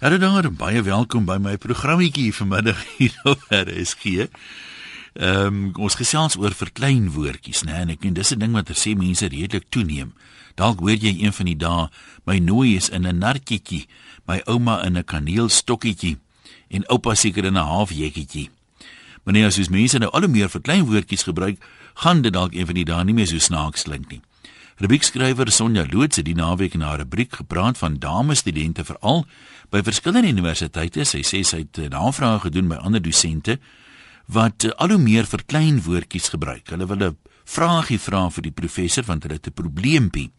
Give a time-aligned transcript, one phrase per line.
[0.00, 4.30] Hallo daar, baie welkom by my programmetjie vanmiddag hier op RSG.
[5.12, 7.74] Ehm um, ons gesels oor verklein woordjies, né?
[7.82, 10.14] En ek en dis 'n ding wat er sê mense redelik toeneem.
[10.56, 11.90] Dalk hoor jy een van die dae
[12.24, 13.84] my nooi is in 'n nartjie,
[14.24, 16.16] my ouma in 'n kaneelstokkietjie
[16.70, 18.48] en oupa seker in 'n halfjekkietjie.
[19.24, 21.60] Wanneer as jy mense nou al hoe meer verklein woordjies gebruik,
[21.94, 24.20] gaan dit dalk een van die dae nie meer so snaaks klink nie.
[24.80, 29.26] Rubriekskrywer Sonja Loots het die naweek in haar rubriek gepraat van damesstudente veral
[29.68, 31.04] by verskillende universiteite.
[31.04, 33.58] Sy sê sy het eh, navrae gedoen by ander dosente
[34.32, 36.72] wat eh, al hoe meer verklein woordjies gebruik.
[36.72, 40.30] Hulle wil 'n vraagie vra vir die professor want hulle het 'n probleempie.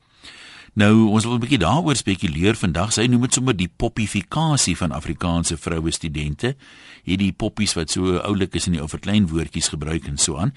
[0.73, 2.93] Nou, ons wil 'n bietjie daaroor spekuleer vandag.
[2.93, 6.55] Sy noem dit sommer die poppifikasie van Afrikaanse vroue studente.
[7.03, 10.53] Hierdie poppies wat so oulik is en die ou verklein woordjies gebruik en so aan.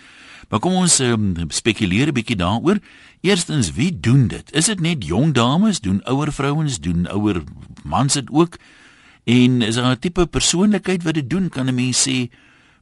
[0.48, 2.78] Maar kom ons um, spekuleer 'n bietjie daaroor.
[3.20, 4.52] Eerstens, wie doen dit?
[4.52, 7.42] Is dit net jong dames, doen ouer vrouens, doen ouer
[7.82, 8.58] mans dit ook?
[9.24, 11.48] En is daar 'n tipe persoonlikheid wat dit doen?
[11.48, 12.30] Kan 'n mens sê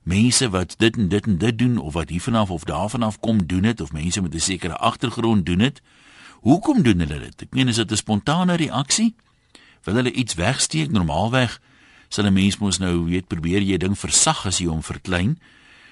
[0.02, 3.62] mense wat dit en dit en dit doen of wat hiervanaf of daarvanaf kom doen
[3.62, 5.80] dit of mense met 'n sekere agtergrond doen dit?
[6.43, 7.43] Hoekom doen hulle dit?
[7.47, 9.15] Ek meen is dit 'n spontane reaksie?
[9.85, 11.61] Wil hulle iets wegsteek normaalweg?
[12.09, 15.39] Sal 'n mens mos nou weet probeer jy ding versag as jy hom verklein?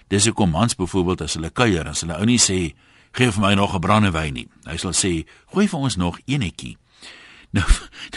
[0.08, 2.74] Dis hoekom mans byvoorbeeld as hulle kuier, as hulle ou nie sê
[3.12, 4.48] gee vir my nog 'n brandewyn nie.
[4.64, 6.76] Hy sal sê gooi vir ons nog eenetjie.
[7.52, 7.66] Nou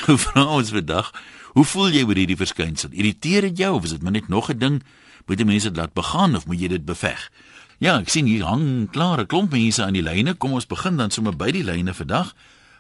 [0.08, 1.12] nou vra ons vandag,
[1.54, 2.90] hoe voel jy oor hierdie verskynsel?
[2.92, 4.84] Irriteer dit jou of is dit net nog 'n ding?
[5.28, 7.32] Moet mense dit laat begaan of moet jy dit beveg?
[7.78, 10.36] Ja, ek sien hier hang klare klomp mense aan die lyne.
[10.38, 12.34] Kom ons begin dan sommer by die lyne vandag.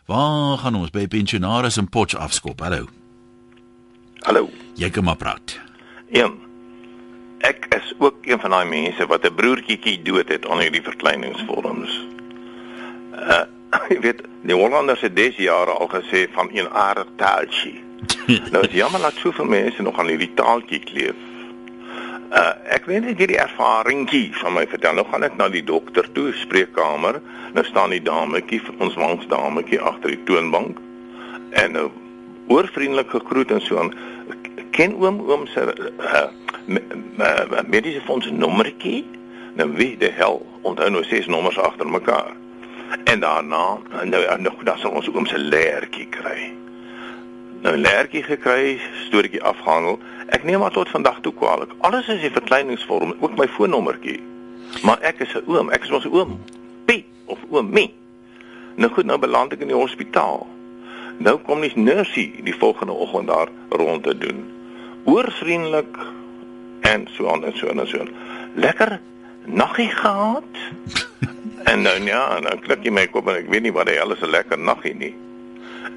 [0.06, 2.62] Waar gaan ons by pensionaars en potch afskop?
[2.62, 2.88] Hallo.
[4.28, 4.50] Hallo.
[4.76, 5.58] Jy kom maar praat.
[6.14, 6.30] Ja.
[7.44, 11.92] Ek is ook een van daai mense wat 'n broertjie dood het onder hierdie verkleiningsvorms.
[13.16, 13.44] Uh
[13.90, 17.84] jy weet, die Hollanders het des jare al gesê van 'n aardig taaltjie.
[18.52, 21.16] nou is jammer dat soveel mense nog aan hierdie taaltjie kleef.
[22.34, 24.96] Uh ek weet net hierdie ervaringkie van my vertel.
[24.98, 27.20] Nou gaan ek na die dokter toe, spreekkamer.
[27.54, 30.80] Nou staan die dametjie, ons langs dametjie agter die toonbank.
[31.62, 31.92] En nou
[32.52, 33.94] oorvriendelik gegroet en so aan.
[34.74, 36.24] Ken oom oom se uh,
[37.70, 39.04] mediese fonds nommertjie?
[39.54, 42.34] Nou wie die hel onthou nou ses nommers agter mekaar.
[43.06, 43.78] En daarna
[44.10, 46.50] nou nou dan sal ons oom se leertjie kry.
[47.64, 48.76] Nou leertjie gekry,
[49.06, 49.96] storieetjie afhandel.
[50.36, 51.72] Ek neem maar tot vandag toe kwaliek.
[51.88, 54.20] Alles is 'n verkleiningsvorm, ook my foonnommertjie.
[54.84, 56.40] Maar ek is 'n oom, ek is mos 'n oom.
[56.86, 57.92] Piet of oom me.
[58.76, 60.48] Nou goed, nou beland ek in die hospitaal.
[61.18, 64.46] Nou kom die nursie die volgende oggend daar rond te doen.
[65.04, 65.98] Oorvriendelik
[66.82, 68.06] en so aan en so en so.
[68.56, 69.00] Lekker
[69.46, 70.52] naggie gehad.
[71.72, 74.22] en nou ja, dan klik jy my kop en ek weet nie wat hy alles
[74.22, 75.16] 'n lekker naggie nie.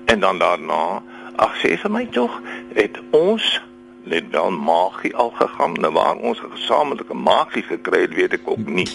[0.06, 1.02] En dan daarna,
[1.36, 2.32] ag sê vir my tog,
[2.74, 3.60] het ons
[4.06, 8.48] net wel magie al gegaan, nou waar ons 'n gesamentlike magie gekry het, weet ek
[8.48, 8.88] ook nie.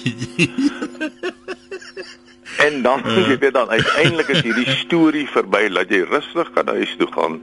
[2.65, 3.27] en dan uh.
[3.27, 7.41] jy weet dan uiteindelik is hierdie storie verby, laat jy rustig kan huis toe gaan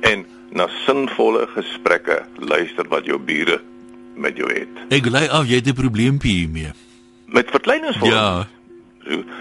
[0.00, 3.60] en na sinvolle gesprekke luister wat jou bure
[4.16, 4.72] met jou het.
[4.88, 6.72] Ek gly af jy het 'n probleempie hiermee.
[7.26, 8.10] Met verkleiningsvorm.
[8.10, 8.48] Ja.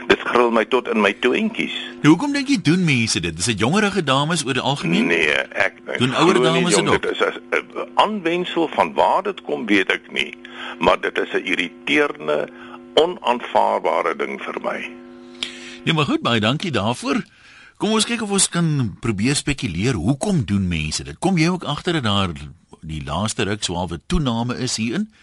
[0.10, 1.76] Dit gril my tot in my toentjies.
[2.04, 3.40] Hoekom dink jy doen mense dit?
[3.40, 5.12] Is dit jongerige dames oor die algemeen?
[5.12, 7.02] Nee, ek dink doen ouer dames dit ook.
[7.02, 10.34] Dit is 'n aanwensel van waar dit kom, weet ek nie,
[10.80, 12.50] maar dit is 'n irriterende,
[12.96, 14.80] onaanvaarbare ding vir my.
[15.84, 17.24] Nee, maar goed, baie dankie daarvoor.
[17.78, 21.20] Kom ons kyk of ons kan probeer spekuleer hoekom doen mense dit?
[21.20, 22.34] Kom jy ook agter dat daar
[22.82, 25.14] die laaste ruk so halwe toename is hierin?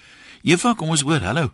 [0.43, 1.21] Eva, kom ons hoor.
[1.21, 1.51] Hallo.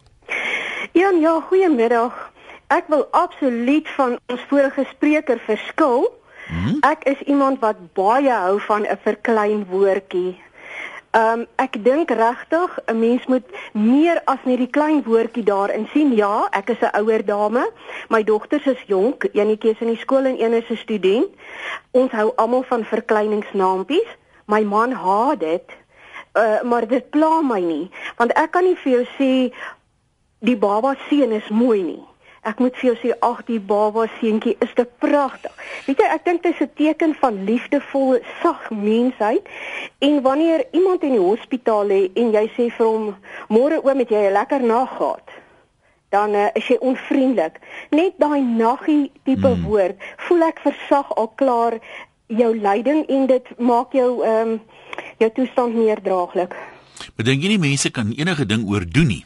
[0.93, 2.31] Ja, ja, goeiemiddag
[2.72, 6.09] ek wil absoluut van ons vorige spreker verskil.
[6.49, 6.78] Hmm?
[6.88, 10.41] Ek is iemand wat baie hou van 'n verklein woordjie.
[11.12, 15.88] Ehm um, ek dink regtig 'n mens moet meer as net die klein woordjie daarin
[15.93, 16.15] sien.
[16.16, 17.71] Ja, ek is 'n ouer dame.
[18.09, 21.28] My dogters is jonk, eenetjie is in die skool en een is 'n student.
[21.91, 24.09] Ons hou almal van verkleiningsnaampies.
[24.47, 25.69] My man haat dit.
[26.32, 29.52] Uh, maar dit pla my nie, want ek kan nie vir jou sê
[30.41, 32.05] die baba seun is mooi nie.
[32.43, 35.53] Ek moet vir jou sê ag die baba seentjie is te pragtig.
[35.87, 39.47] Weet jy, ek dink dit is 'n teken van liefdevolle sag mensheid.
[40.00, 43.15] En wanneer iemand in die hospitaal lê en jy sê vir hom
[43.49, 45.29] môre oom het jy 'n lekker nag gehad,
[46.11, 47.61] dan uh, is jy onvriendelik.
[47.91, 49.62] Net daai naggie tipe hmm.
[49.62, 49.97] woord,
[50.27, 51.79] voel ek versag al klaar
[52.27, 54.61] jou lyding en dit maak jou ehm um,
[55.19, 56.55] jou toestand meer draaglik.
[57.17, 59.25] Maar dink jy nie mense kan enige ding oordoen nie?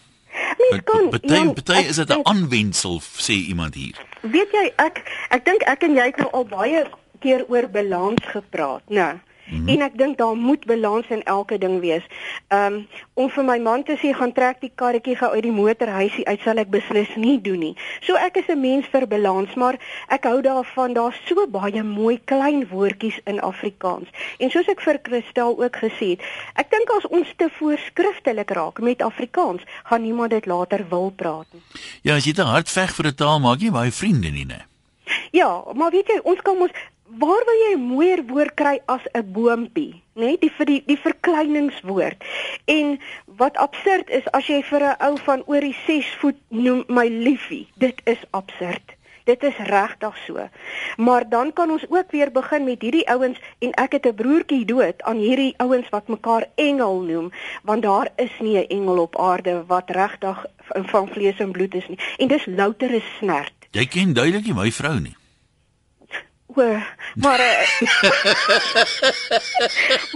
[0.70, 3.96] Mens kan Party party is dit 'n aanwensel sê iemand hier.
[4.20, 6.86] Weet jy ek ek dink ek en jy het nou al baie
[7.20, 8.94] keer oor balans gepraat, né?
[8.94, 9.14] Nou,
[9.46, 9.68] Mm -hmm.
[9.68, 12.04] En ek dink daar moet balans in elke ding wees.
[12.48, 16.26] Um om vir my man te sê gaan trek die karretjie gou uit die motorhuisie
[16.26, 17.76] uit sal ek beslis nie doen nie.
[18.00, 19.78] So ek is 'n mens vir balans, maar
[20.08, 24.08] ek hou daarvan daar's so baie mooi klein woordjies in Afrikaans.
[24.38, 26.20] En soos ek vir Christel ook gesê het,
[26.54, 31.46] ek dink as ons te voorskriftelik raak met Afrikaans, gaan niemand dit later wil praat
[31.52, 31.62] nie.
[32.02, 34.66] Ja, as jy te hard veg vir 'n taal maak jy baie vriende nie, né?
[35.30, 36.70] Ja, maar weet jy, ons kan ons
[37.08, 40.26] waar wil jy 'n mooier woord kry as 'n boontjie, né?
[40.26, 42.24] Nee, die vir die die verkleiningswoord.
[42.64, 46.84] En wat absurd is as jy vir 'n ou van oor die 6 voet noem
[46.88, 48.96] my liefie, dit is absurd.
[49.24, 50.48] Dit is regtig so.
[50.96, 54.64] Maar dan kan ons ook weer begin met hierdie ouens en ek het 'n broertjie
[54.64, 57.32] dood aan hierdie ouens wat mekaar engel noem,
[57.62, 61.88] want daar is nie 'n engel op aarde wat regtig van vlees en bloed is
[61.88, 61.98] nie.
[62.16, 63.54] En dis louter 'n snert.
[63.70, 65.16] Jy ken duidelik nie my vrou nie.
[66.48, 66.82] O,
[67.14, 67.80] maar uh,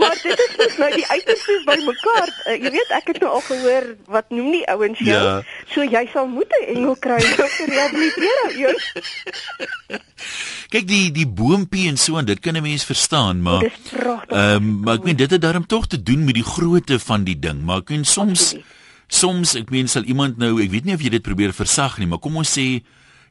[0.01, 2.31] Maar dit is net nou die uiterstes by mekaar.
[2.47, 5.19] Uh, jy weet ek het nou al gehoor wat noem die ouens jou.
[5.19, 5.43] Ja.
[5.75, 8.87] So jy sal moet 'n engel kry om te rehabiliteer eers.
[10.71, 14.81] Kyk die die boontjie en so en dit kan 'n mens verstaan, maar ehm um,
[14.87, 17.65] maar ek meen dit het daarom tog te doen met die grootte van die ding,
[17.65, 18.65] maar ek meen soms Absoluut.
[19.09, 22.07] soms ek meen sal iemand nou, ek weet nie of jy dit probeer versag nie,
[22.07, 22.83] maar kom ons sê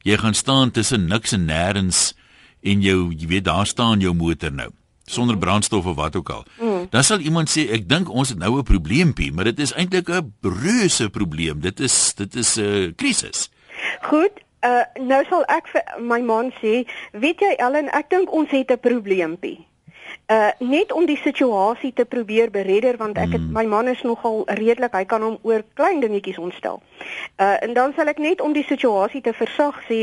[0.04, 2.14] jy gaan staan tussen niks en nêrens
[2.62, 4.70] en jou jy weet daar staan jou motor nou
[5.10, 5.44] sonder mhm.
[5.44, 6.44] brandstof of wat ook al.
[6.62, 6.88] Mm.
[6.90, 10.10] Dan sal iemand sê ek dink ons het nou 'n probleempie, maar dit is eintlik
[10.10, 11.60] 'n reuse probleem.
[11.60, 13.50] Dit is dit is 'n uh, krisis.
[14.02, 18.50] Goed, uh, nou sal ek vir my man sê, weet jy Ellen, ek dink ons
[18.50, 19.69] het 'n probleempie
[20.30, 23.52] uh net om die situasie te probeer beredder want ek het mm.
[23.52, 26.82] my man is nogal redelik hy kan hom oor klein dingetjies ontstel.
[27.38, 30.02] Uh en dan sal ek net om die situasie te versag sê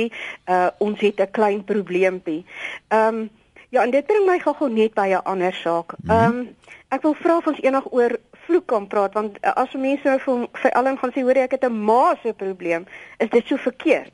[0.50, 2.44] uh ons het 'n klein probleempie.
[2.90, 3.30] Um
[3.68, 5.94] ja en dit bring my gou-gou net by 'n ander saak.
[6.08, 6.56] Um
[6.88, 10.18] ek wil vra of ons eendag oor vloek kan praat want uh, as mense nou
[10.18, 12.86] vir vir Ellen gaan sê hoor ek het 'n ma se probleem
[13.18, 14.12] is dit so verkeerd.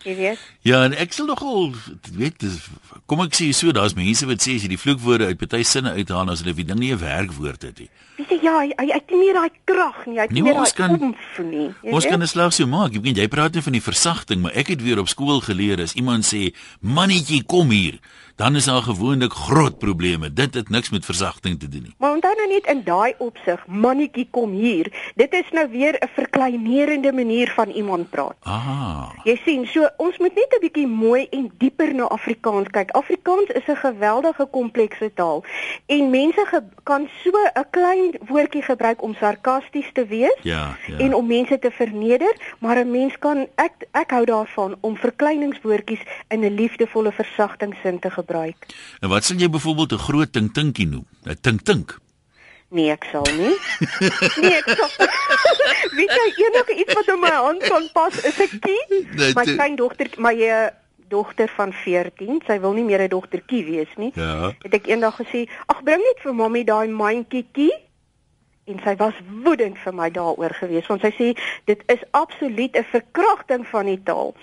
[0.00, 0.38] Jy weet?
[0.64, 1.74] Ja, en ek sal nogal
[2.16, 2.40] weet
[3.10, 5.92] kom ek sê so daar's mense wat sê as jy die vloekwoorde uit party sinne
[5.92, 7.90] uithaal as hulle die ding nie 'n werkwoord het nie.
[8.16, 10.88] Weet jy ja, hy hy het nie daai krag nie, hy het nie meer daai
[10.88, 11.68] omf nie.
[11.92, 12.96] Ons kan 'n slag so maak.
[12.96, 15.80] Ek weet jy praat net van die versagting, maar ek het weer op skool geleer
[15.80, 18.00] as iemand sê mannetjie kom hier
[18.40, 20.32] dan is daar gewoonlik groot probleme.
[20.32, 21.94] Dit het niks met versagting te doen nie.
[21.98, 25.12] Maar onthou nou net in daai opsig, mannetjie kom hier.
[25.14, 28.36] Dit is nou weer 'n verkleinerende manier van iemand praat.
[28.42, 29.10] Ah.
[29.24, 32.90] Jy sien, so ons moet net 'n bietjie mooi en dieper na Afrikaans kyk.
[32.90, 35.44] Afrikaans is 'n geweldige komplekse taal
[35.86, 40.98] en mense kan so 'n klein woordjie gebruik om sarkasties te wees ja, ja.
[40.98, 46.02] en om mense te verneder, maar 'n mens kan ek ek hou daarvan om verkleiningswoordjies
[46.28, 48.66] in 'n liefdevolle versagtingsin te gebruik gebruik.
[49.00, 51.06] En wat sal jy byvoorbeeld 'n groot tink tinkie noem?
[51.24, 51.98] 'n Tink tink.
[52.70, 53.56] Nee, ek sal nie.
[54.40, 54.90] nee, ek sal.
[55.98, 59.06] Weet jy enige iets wat in my hand kan pas is 'n kie?
[59.16, 60.68] Nee, my klein dogter, my uh,
[61.08, 64.12] dogter van 14, sy wil nie meer 'n dogtertjie wees nie.
[64.14, 64.54] Ja.
[64.62, 67.74] Het ek eendag gesê, "Ag, bring net vir mammie daai mandjie kie."
[68.64, 71.28] En sy was woedend vir my daaroor gewees want sy sê
[71.70, 74.34] dit is absoluut 'n verkrachting van die taal.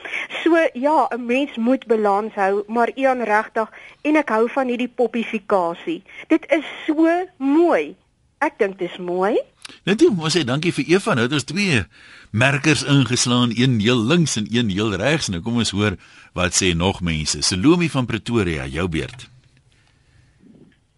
[0.44, 3.70] So ja, 'n mens moet balans hou, maar Ian regtig
[4.02, 6.04] en ek hou van hierdie popifikasie.
[6.28, 7.96] Dit is so mooi.
[8.40, 9.38] Ek dink dit is mooi.
[9.84, 11.14] Net jy moet sê dankie vir Eva.
[11.14, 11.86] Nou het ons twee
[12.32, 15.28] merkers ingeslaan, een heel links en een heel regs.
[15.28, 15.98] Nou kom ons hoor
[16.34, 17.42] wat sê nog mense.
[17.42, 19.30] Salome van Pretoria, jou beurt.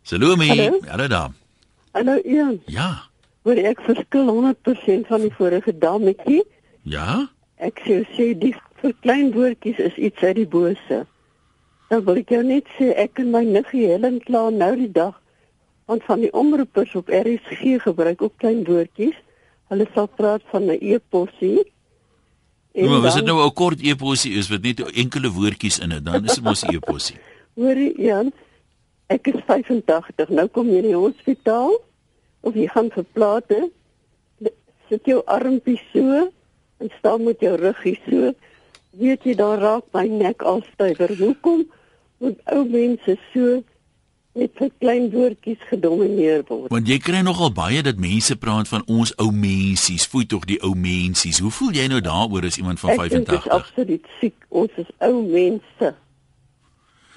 [0.04, 0.48] Salome,
[0.88, 1.32] hallo daar.
[1.92, 2.62] Hallo Ian.
[2.66, 3.09] Ja.
[3.50, 6.44] Hoor ek verskil 100% van die vorige dametjie?
[6.86, 7.32] Ja.
[7.58, 8.52] Ek sê sê die
[9.02, 11.00] klein woordjies is iets uit die bose.
[11.90, 15.18] Dan wil ek jou net sê ek en my niggie Helen kla nou die dag
[15.90, 19.18] want van die omroepers op RSG gebruik ook klein woordjies.
[19.74, 21.66] Hulle sal praat van 'n e-posie.
[22.78, 26.06] En maar as dit nou 'n kort e-posie is wat net enkele woordjies in het,
[26.06, 27.18] dan is dit mos e-posie.
[27.58, 28.32] Hoorie Jan,
[29.08, 30.30] ek is 85.
[30.30, 31.89] Nou kom jy in die hospitaal
[32.42, 33.70] of jy gaan verplate
[34.90, 36.28] sit jou armpie so
[36.80, 38.34] en staan met jou ruggie so.
[39.00, 41.12] Weet jy daar raak my nek al stywer.
[41.20, 41.68] Hoekom
[42.20, 43.60] want ou mense so
[44.38, 46.70] met vir klein woordjies gedomeineer word?
[46.74, 50.08] Want jy kry nogal baie dat mense praat van ons ou mensies.
[50.10, 51.42] Foei tog die ou mensies.
[51.44, 54.38] Hoe voel jy nou daaroor as iemand van 85 Ek is absoluut siek.
[54.50, 55.94] Ons is ou mense.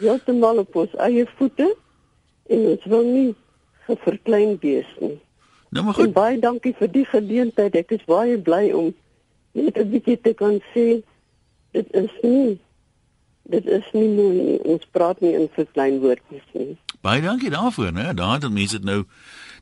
[0.02, 1.70] Heeltemal op ons eie voete
[2.52, 3.30] en ons wil nie
[3.96, 5.20] verklein wees nie.
[5.70, 6.06] Nou maar goed.
[6.06, 7.74] En baie dankie vir die geleentheid.
[7.74, 8.94] Ek is baie bly om
[9.52, 11.02] net 'n bietjie te kan sê
[11.72, 12.58] dit is nie
[13.42, 14.58] dit is nie mooi nie.
[14.64, 16.76] Ons praat nie in verklein woordjies nie.
[17.00, 18.14] Baie dankie daarvoor, né?
[18.14, 19.04] Daar het mense dit nou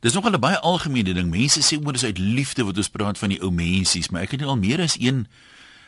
[0.00, 1.30] Dis nog 'n baie algemene ding.
[1.30, 4.30] Mense sê oor dis uit liefde wat ons praat van die ou mensies, maar ek
[4.30, 5.26] het al meer as een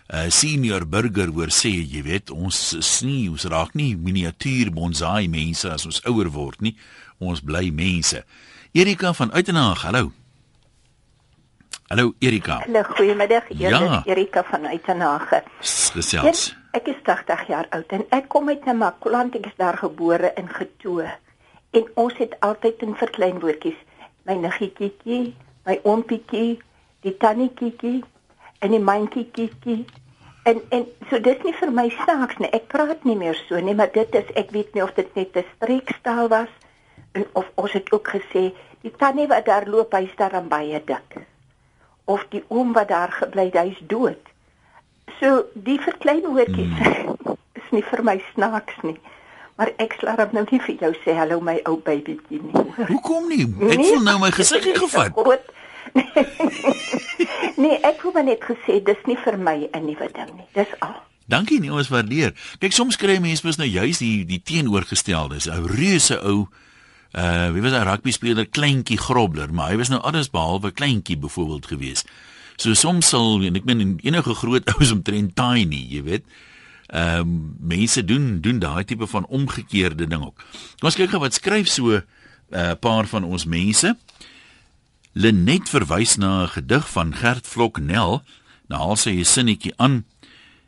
[0.08, 5.68] uh senior burger hoor sê, jy weet, ons snie, ons raak nie miniatuur bonsai mense
[5.70, 6.74] as ons ouer word nie.
[7.22, 8.24] Ons bly mense.
[8.74, 10.10] Erika van Uitenhaag, hallo.
[11.92, 12.62] Hallo Erika.
[12.64, 13.52] Hallo, goeiemiddag.
[13.60, 14.02] Ja.
[14.06, 15.42] Erika van Uitenhaag.
[15.60, 16.50] Gesels.
[16.72, 19.36] Ek is 80 jaar oud en ek kom uit Namakwaland.
[19.36, 21.10] Ek is daar gebore en getoe.
[21.76, 23.76] En ons het altyd in verklein woordjies
[24.28, 25.34] my niggetjie,
[25.66, 26.60] my oompietjie,
[27.02, 27.72] die tannetjie
[28.62, 29.84] en die mandjie.
[30.42, 32.50] En en so dis nie vir my saaks nie.
[32.54, 35.36] Ek praat nie meer so nie, maar dit is ek weet nie of dit net
[35.36, 36.50] 'n streekstaal was
[37.12, 38.50] en of ons het ook gesê
[38.82, 41.22] die tannie wat daar loop, hy's daar aan baie dik.
[42.04, 44.18] Of die oom wat daar gebly het, hy's dood.
[45.20, 47.38] So die verklein woordjies hmm.
[47.60, 48.98] is nie vir my snaaks nie.
[49.56, 52.66] Maar ek sal dan nou nie vir jou sê hallo my ou babytjie nie.
[52.88, 53.44] Hoekom nie?
[53.46, 55.14] Ek nee, voel nou my gesig gevat.
[57.62, 60.48] nee, ek het maar net gesê dis nie vir my 'n nuwe ding nie.
[60.54, 60.96] Dis al.
[61.26, 62.34] Dankie nie, ons waardeer.
[62.58, 65.38] Kyk, soms kry mense mos nou juist die die teenoorgestelde.
[65.38, 66.48] 'n Reuse ou
[67.12, 71.16] uh wie was 'n rugby speler, kleintjie Grobler, maar hy was nou alles behalwe kleintjie
[71.16, 72.04] byvoorbeeld gewees.
[72.56, 76.24] So soms sal en ek meen enige groot ou is omtrent tiny, jy weet.
[76.92, 80.44] Ehm um, mense doen doen daai tipe van omgekeerde ding ook.
[80.80, 82.02] Kom ons kyk gou wat skryf so 'n
[82.52, 83.96] uh, eh, paar van ons mense.
[85.12, 88.22] Lenet verwys na 'n gedig van Gert Vlok Nel.
[88.68, 90.04] Nou sy 'n sinnetjie aan.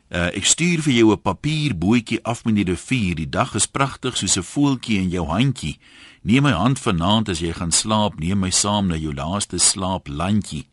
[0.09, 3.15] Uh, ek stuur vir jou 'n papierbootjie af met die rivier.
[3.15, 5.79] Die dag is pragtig soos 'n voeltjie in jou handjie.
[6.21, 10.67] Neem my hand vanaand as jy gaan slaap, neem my saam na jou laaste slaaplandjie.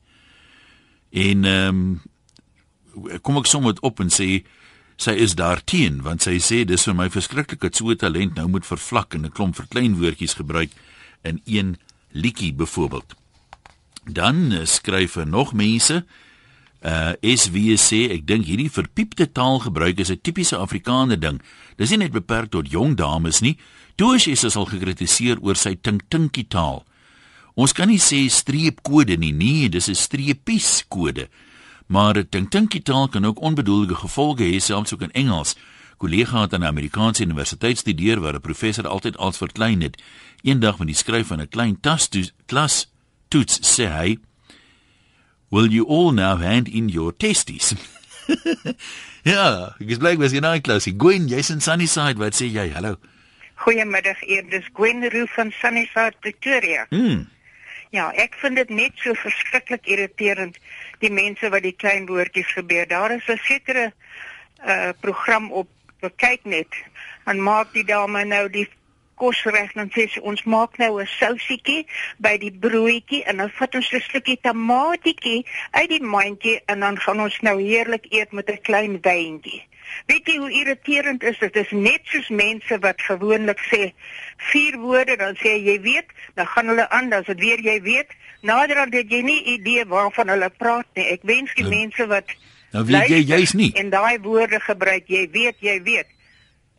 [1.10, 2.00] En ehm um,
[3.22, 4.44] kom ek sommer op en sê
[4.96, 8.66] sy is daarteen want sy sê dis vir my verskriklik dat so talent nou moet
[8.66, 10.70] vervlak en 'n klomp verklein woordjies gebruik
[11.22, 11.76] in een
[12.10, 13.21] liedjie byvoorbeeld.
[14.04, 16.04] Dan uh, skryf er nog mense
[16.82, 21.40] uh SWC ek dink hierdie verpiepte taalgebruik is 'n tipiese Afrikaner ding.
[21.76, 23.56] Dis nie net beperk tot jong dames nie.
[23.94, 26.84] Toos is as al gekritiseer oor sy tinktinkie taal.
[27.54, 31.28] Ons kan nie sê streepkode nie, nee, dis 'n streepies kode.
[31.86, 35.54] Maar die taal kan ook onbedoelde gevolge hê selfs ook in Engels.
[35.98, 40.02] Kollega het aan 'n Amerikaanse universiteit studeer waar 'n professor altyd als verklein het.
[40.42, 42.91] Eendag met die skryf van 'n klein tas toe klas
[43.32, 44.18] toets sê hy
[45.52, 47.74] Will you all now hand in your testies?
[49.32, 50.86] ja, ek is bly was jy nou klas.
[50.88, 52.70] Gwen, jy's in Sunnyside, wat sê jy?
[52.72, 52.94] Hallo.
[53.60, 56.86] Goeiemiddag, eer dis Gwen Roo van Sunnyside, Pretoria.
[56.88, 57.26] Mm.
[57.92, 60.56] Ja, ek vind dit net so verskriklik irriterend
[61.04, 62.88] die mense wat die klein woordjies gebeur.
[62.88, 63.92] Daar is 'n sekere
[64.64, 65.68] uh program op
[66.16, 66.72] kyk net
[67.26, 68.68] en maak die dame nou die
[69.14, 71.86] kos reg dan sê sy ons maak nou 'n sousietjie
[72.18, 76.98] by die broodjie en dan vat ons 'n stukkie tamatietjie uit die mandjie en dan
[76.98, 79.62] gaan ons nou heerlik eet met 'n klein wyntjie.
[80.06, 81.52] Weet jy hoe irriterend is dit?
[81.52, 83.92] Dit is net soos mense wat gewoonlik sê
[84.52, 88.08] vier woorde dan sê jy weet, dan gaan hulle aan, dan dit weer jy weet.
[88.40, 91.06] Naderhand het jy nie idee waarvan hulle praat nie.
[91.14, 92.34] Ek wens die nou, mense wat
[92.72, 93.68] Nou weet jy jy's nie.
[93.76, 96.08] En daai woorde gebruik, jy weet, jy weet.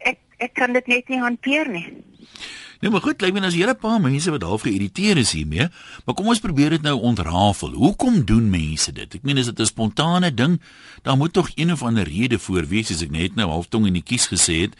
[0.02, 1.86] Ek ek kan dit net nie hanteer nie.
[2.84, 5.70] Nee, maar goed, lyk my as hele paar mense wat half geïrriteerd is hiermee,
[6.04, 7.72] maar kom ons probeer dit nou ontrafel.
[7.80, 9.16] Hoekom doen mense dit?
[9.16, 10.60] Ek meen is dit 'n spontane ding?
[11.04, 13.88] Daar moet tog een of ander rede voor wees, as ek net nou half tong
[13.88, 14.76] in die kies gesê het.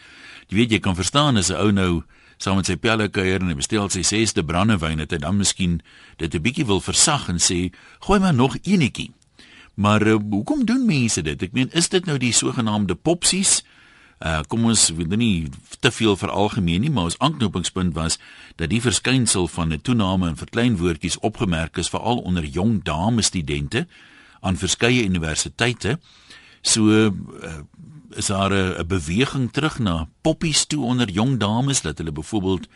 [0.48, 2.02] Jy weet jy kan verstaan as 'n ou nou
[2.36, 5.80] saam met sy pelle kuier en hy bestel sy sesde brandewyn het hy dan miskien
[6.18, 9.12] dit 'n bietjie wil versag en sê gooi maar nog eenetjie.
[9.74, 11.42] Maar uh, hoekom doen mense dit?
[11.42, 13.62] Ek meen is dit nou die sogenaamde popsies?
[14.24, 15.50] Uh kom ons weet nou nie
[15.84, 18.18] te veel vir algemeen nie, maar ons aanknopingspunt was
[18.56, 23.86] dat die verskynsel van 'n toename in verkleinwoordjies opgemerk is veral onder jong dames studente
[24.40, 25.98] aan verskeie universiteite.
[26.62, 27.12] So uh,
[28.16, 32.66] is daar 'n beweging terug na poppies toe onder jong dames dat hulle byvoorbeeld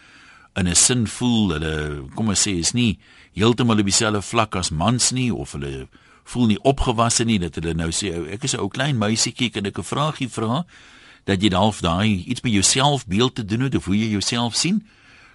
[0.55, 2.99] in 'n sin voel hulle kom ons sê is nie
[3.33, 5.89] heeltemal op dieselfde vlak as mans nie of hulle
[6.25, 9.67] voel nie opgewasse nie dat hulle nou sê ek is 'n ou klein meisietjie kan
[9.67, 10.65] ek 'n vraagie vra
[11.29, 14.57] dat jy half daai iets by jouself beeld te doen het of hoe jy jouself
[14.59, 14.83] sien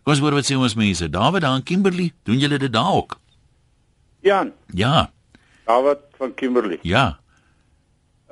[0.04, 2.94] kom ons hoor wat sê ons mense David daar in Kimberley doen julle dit daar
[3.00, 3.18] ook
[4.26, 5.12] Jan Ja
[5.66, 7.20] David van Kimberley Ja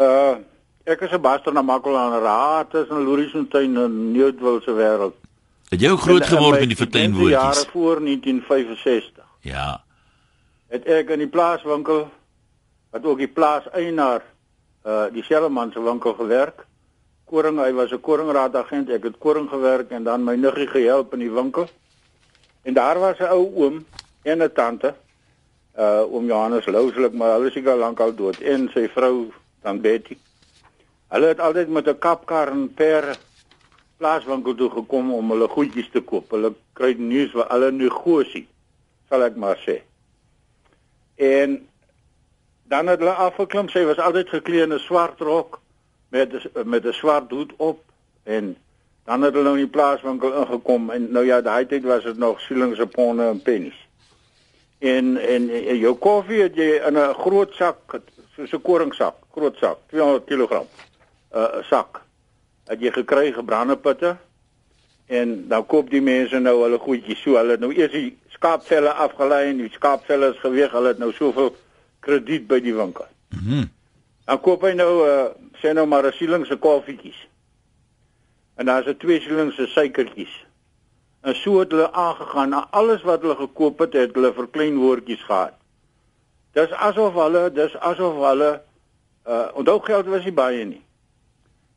[0.02, 0.40] Uh
[0.84, 5.14] Ek is 'n baster na Makwaland Raad tussen Lorisontuin en Nieuwdwil se wêreld.
[5.70, 7.58] Het jy groot geword in die verteenwoordigers?
[7.58, 9.24] Jare voor 1965.
[9.40, 9.84] Ja.
[10.68, 12.10] Het ek in die plaaswinkel
[12.90, 14.24] wat ook die plaas eienaar
[14.86, 16.66] uh dieselfde man se winkel gewerk.
[17.32, 18.90] Koring, hy was 'n koringraad agent.
[18.90, 21.68] Ek het koring gewerk en dan my niggie gehelp in die winkel.
[22.64, 23.86] En daar was 'n ou oom
[24.24, 24.94] en 'n tante.
[25.78, 30.18] Uh oom Johannes Louslik, maar hulle is seker lankal dood en sy vrou dan Betty.
[31.08, 33.18] Hulle het altyd met 'n kapkar en per
[33.98, 36.32] plaaswinkel toe gekom om hulle goedjies te koop.
[36.32, 38.48] Hulle kry nuus wat hulle negosie,
[39.10, 39.82] sal ek maar sê.
[41.16, 41.68] En
[42.64, 45.62] dan het hulle afgeklim, sy was altyd geklee in 'n swart rok
[46.12, 47.84] met met 'n swart hoed op
[48.24, 48.58] en
[49.04, 52.18] dan het hulle nou in die plaaswinkel ingekom en nou ja, daai tyd was dit
[52.18, 53.88] nog sielingse ponde en pennies.
[54.80, 58.00] En en, en jou koffie het jy in 'n groot sak,
[58.36, 60.52] soos 'n koringsak, groot sak, 200 kg.
[60.52, 60.68] 'n
[61.38, 62.02] uh, sak
[62.66, 64.18] het jy gekry gebrande putte
[65.06, 69.50] en dan koop die mense nou hulle goedjies so hulle nou eers die skaapvelle afgelei
[69.50, 71.56] en die skaapvelle is geweeg hulle het nou soveel
[72.00, 73.08] krediet by die winkel.
[73.30, 73.56] Mhm.
[73.56, 73.70] Mm
[74.32, 75.24] dan koop hy nou uh,
[75.60, 77.20] sê nou maar 'n sieling se koffietjies.
[78.56, 80.46] En daar's 'n twee sieling se suikertjies.
[81.22, 84.78] En so het hulle aangegaan na alles wat hulle gekoop het, het hulle vir klein
[84.78, 85.54] woordjies gehad.
[86.54, 88.62] Dis asof hulle, dis asof hulle
[89.28, 90.82] uh onthou geld was nie baie nie.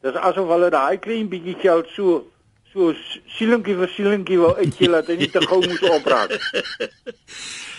[0.01, 2.31] Dis asof hulle daai klein bietjie geld so
[2.73, 2.95] so
[3.27, 6.39] sielentjie vir sielentjie wou uitjie dat hy nie te gou moes opraak.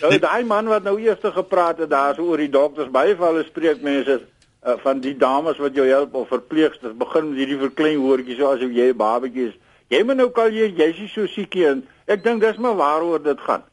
[0.02, 3.28] Nou daai man wat nou eers gepraat het daar so oor die dokters, baie van
[3.28, 4.20] hulle spreek mense
[4.66, 8.52] uh, van die dames wat jou help of verpleegsters begin met hierdie verklein woordjies so
[8.52, 9.56] asof jy 'n babatjie is.
[9.90, 11.84] Jy moet nou kal jy jy's nie so siek nie.
[12.08, 13.64] Ek dink dis maar waaroor dit gaan.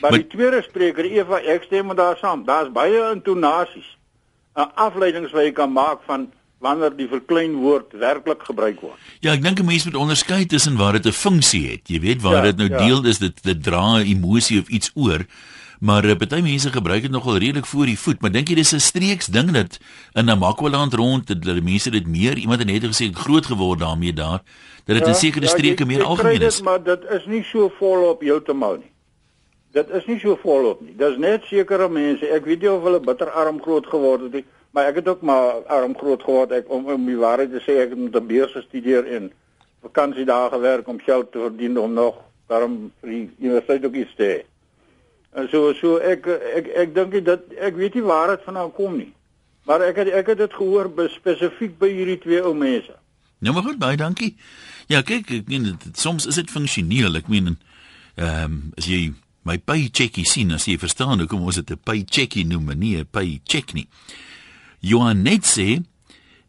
[0.00, 2.44] Maar, maar die tweede spreker Eva ek stem met daar saam.
[2.44, 3.96] Daar's baie intonasies.
[4.56, 6.30] 'n Afleidings wat jy kan maak van
[6.64, 8.98] wanneer die verklein woord werklik gebruik word.
[9.20, 11.88] Ja, ek dink 'n mens moet onderskei tussen waar dit 'n funksie het.
[11.88, 12.78] Jy weet waar ja, dit nou ja.
[12.78, 15.26] deel is dit dit dra 'n emosie of iets oor.
[15.84, 18.72] Maar uh, baie mense gebruik dit nogal redelik voor die voet, maar dink jy dis
[18.72, 19.76] 'n streeks ding dat
[20.16, 24.12] in Namakwaland rond dat die mense dit meer iemand het net gesê groot geword daarmee
[24.12, 24.40] daar
[24.86, 26.62] dat dit ja, in sekere ja, streke jy, meer algemeen is.
[26.62, 28.92] Maar dit is nie so volop heeltemal nie.
[29.72, 30.96] Dit is nie so volop nie.
[30.96, 32.32] Dis net sekere mense.
[32.32, 34.44] Ek weet nie of hulle bitterarm groot geword het nie.
[34.70, 37.76] Maar ek het ook maar arm groot geword ek om om die waarheid te sê
[37.84, 39.32] ek het met 'n beurs gestudeer en
[39.82, 44.24] vakansiedae gewerk om geld te verdien om nog daarom vir die universiteit ook iets te
[44.32, 44.53] hê.
[45.34, 48.96] En so so ek ek ek dink dat ek weet nie waar dit vandaan kom
[48.96, 49.10] nie.
[49.66, 52.94] Maar ek het ek het dit gehoor spesifiek by hierdie twee ou mense.
[53.42, 54.36] Nou maar goed, baie dankie.
[54.86, 57.18] Ja, kyk, ek meen dit soms is dit funksioneel.
[57.18, 57.56] Ek meen
[58.14, 59.12] ehm um, jy
[59.44, 63.74] my paycheckie sien, as jy verstaan hoekom ons dit 'n paycheckie noem, nie 'n paycheck
[63.74, 63.88] nie.
[64.80, 65.82] Johan net sê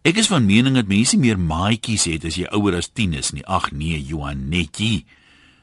[0.04, 3.32] ek is van mening dat mense meer maatjies het as jy ouer as 10 is
[3.32, 3.46] nie.
[3.46, 5.06] Ag nee, Johan netjie.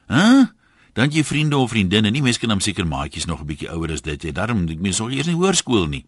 [0.07, 0.19] Hæ?
[0.19, 0.45] Huh?
[0.93, 3.91] Dan jy vriende of vriendinne, nie mense kan hom seker maatjies nog 'n bietjie ouer
[3.91, 4.23] as dit.
[4.23, 6.05] Jy daarom ek mens nog eers in hoërskool nie.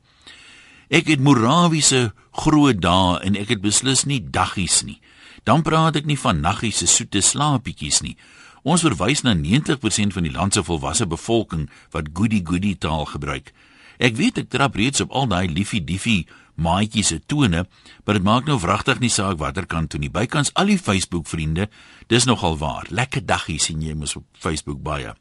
[0.90, 5.02] Ek het Morawiese groot dae en ek het beslis nie daggies nie.
[5.44, 8.16] Dan praat ek nie van naggies se soete slaapietjies nie.
[8.64, 13.54] Ons verwys na 90% van die land se volwasse bevolking wat goody goody taal gebruik.
[13.98, 17.66] Ek weet ek trap reeds op al daai liefie diefie maatjie se tone,
[18.06, 20.10] maar dit maak nou wragtig nie saak watter kant toe nie.
[20.10, 21.70] Bykans al die Facebook vriende,
[22.08, 22.88] dis nogal waar.
[22.90, 25.14] Lekker daggie sien jy mos op Facebook baie.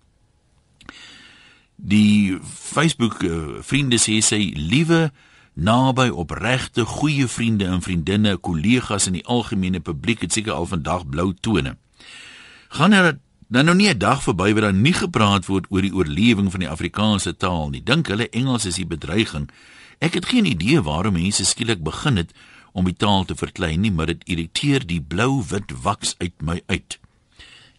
[1.76, 5.08] Die Facebook uh, vriende sê sy liewe
[5.54, 11.06] naby opregte goeie vriende en vriendinne, kollegas in die algemene publiek het seker al vandag
[11.06, 11.76] blou tone.
[12.74, 13.18] Gaan er
[13.48, 16.60] dan nou nie 'n dag verby waar daar nie gepraat word oor die oorlewing van
[16.60, 17.82] die Afrikaanse taal nie.
[17.82, 19.50] Dink hulle Engels is die bedreiging.
[19.98, 22.34] Ek het geen idee waarom mense skielik begin het
[22.72, 26.98] om die taal te verklein nie, maar dit irriteer die blou-wit waks uit my uit.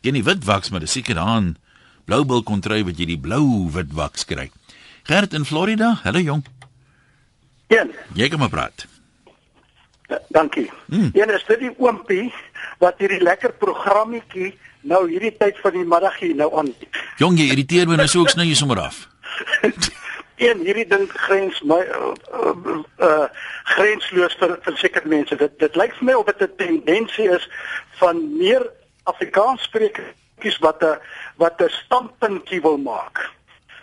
[0.01, 1.55] Geen die wit waks, maar dis seker aan
[2.05, 4.49] bloubil kontry wat jy die blou-wit waks kry.
[5.09, 6.45] Gert in Florida, hallo jong.
[7.67, 7.85] Ja.
[8.13, 8.85] Jy kom maar praat.
[10.29, 10.69] Dankie.
[10.85, 11.09] Hmm.
[11.13, 12.29] Een is dit die oompie
[12.79, 14.53] wat hierdie lekker programmetjie
[14.85, 16.71] nou hierdie tyd van die middag hier nou aan.
[17.17, 19.07] Jong, jy irriteer my nou so ek sny jou sommer af.
[20.35, 23.27] een hierdie ding grens my uh, uh, uh
[23.75, 25.35] grensloos vir vir seker mense.
[25.35, 27.49] Dit dit lyk vir my of dit 'n tendensie is
[27.99, 28.69] van meer
[29.03, 30.99] Afrikaans sprekers wat 'n
[31.37, 33.29] wat 'n standpuntjie wil maak.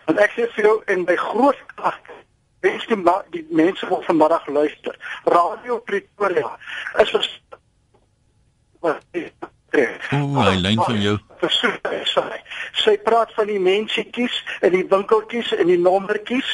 [0.07, 1.61] Want ek sê vir jou in my groot
[2.61, 4.99] mense die, die mense wat vanmiddag luister.
[5.25, 6.59] Radio Pretoria
[6.99, 7.11] is
[8.81, 9.01] wat
[9.73, 11.17] Ooh, hy lyn van jou.
[12.83, 14.35] Sy praat van die mensetjies
[14.67, 16.51] in die winkeltjies en die nommertjies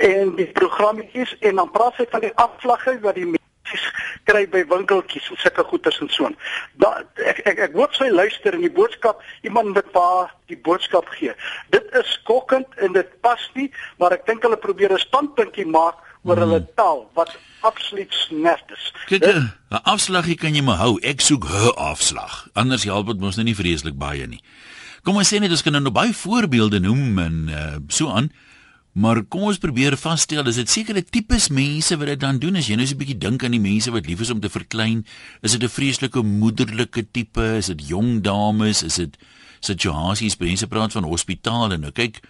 [0.00, 3.84] en die programmetjies en dan praat sy van die afslagge wat die mensies
[4.30, 6.30] kry by winkeltjies en sulke goeders en so.
[6.80, 6.94] Da
[7.28, 11.36] ek ek ek hoop sy luister en die boodskap iemand wat waar die boodskap gee.
[11.76, 13.68] Dit is skokkend en dit pas nie,
[14.00, 16.44] maar ek dink hulle probeer 'n standpuntjie maak oor hmm.
[16.44, 18.92] hulle taal wat absoluut snert is.
[19.06, 20.98] Kyk, 'n afslaggie kan jy maar hou.
[21.02, 22.48] Ek soek 'n afslag.
[22.52, 24.42] Anders help dit mos nou nie vreeslik baie nie.
[25.02, 28.30] Kom ons sê net ons kan nou baie voorbeelde noem en uh, so aan.
[28.92, 32.68] Maar kom ons probeer vasstel, is dit sekere tipes mense wat dit dan doen as
[32.68, 35.06] jy nou so 'n bietjie dink aan die mense wat lief is om te verklein,
[35.40, 39.16] is dit 'n vreeslike moederlike tipe, is dit jong dames, is dit
[39.60, 41.78] situasies, mense praat van hospitale.
[41.78, 42.20] Nou kyk,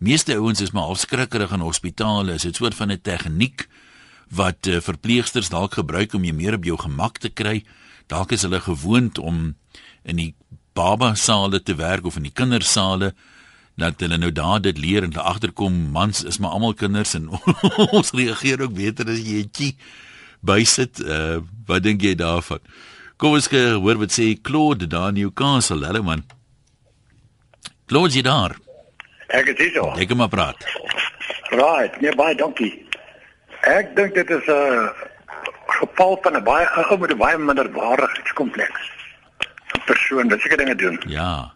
[0.00, 3.68] meeste ouens is maar afskrikkerig in hospitale, is dit soort van 'n tegniek
[4.30, 7.64] wat uh, verpleegsters dalk gebruik om jy meer op jou gemak te kry.
[8.06, 9.56] Dalk is hulle gewoond om
[10.02, 10.34] in die
[10.72, 13.12] baba sale te werk of in die kindersale
[13.76, 17.28] dat hulle nou daar dit leer en agterkom mans is maar almal kinders en
[17.96, 19.76] ons reageer ook beter as jy 'n tjie
[20.40, 21.00] bysit.
[21.00, 22.60] Uh wat dink jy daarvan?
[23.16, 25.84] Kom ons hoor wat sê Claude daar in Newcastle.
[25.84, 26.24] Hallo man.
[27.86, 28.69] Claude jy daar?
[29.30, 29.86] Ek is hier.
[29.94, 30.64] Ek kom maar praat.
[31.54, 32.72] Right, nee baie dankie.
[33.68, 34.90] Ek dink dit is 'n
[35.66, 38.82] geval van 'n baie ou met 'n baie minderwaardigheidskompleks.
[39.76, 41.02] 'n Persoon wat seker dinge doen.
[41.06, 41.52] Ja.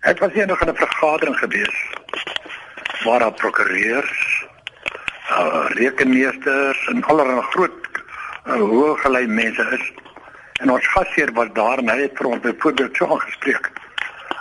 [0.00, 1.76] Ek was hier nog in 'n vergadering gewees
[3.04, 4.46] waar daar prokureurs,
[5.30, 7.72] uh, rekenmeesters en allerlei groot
[8.46, 9.92] uh, hoëgelei mense is.
[10.52, 13.70] En ons gasheer was daar en hy het vir ons byvoorbeeld so aangespreek.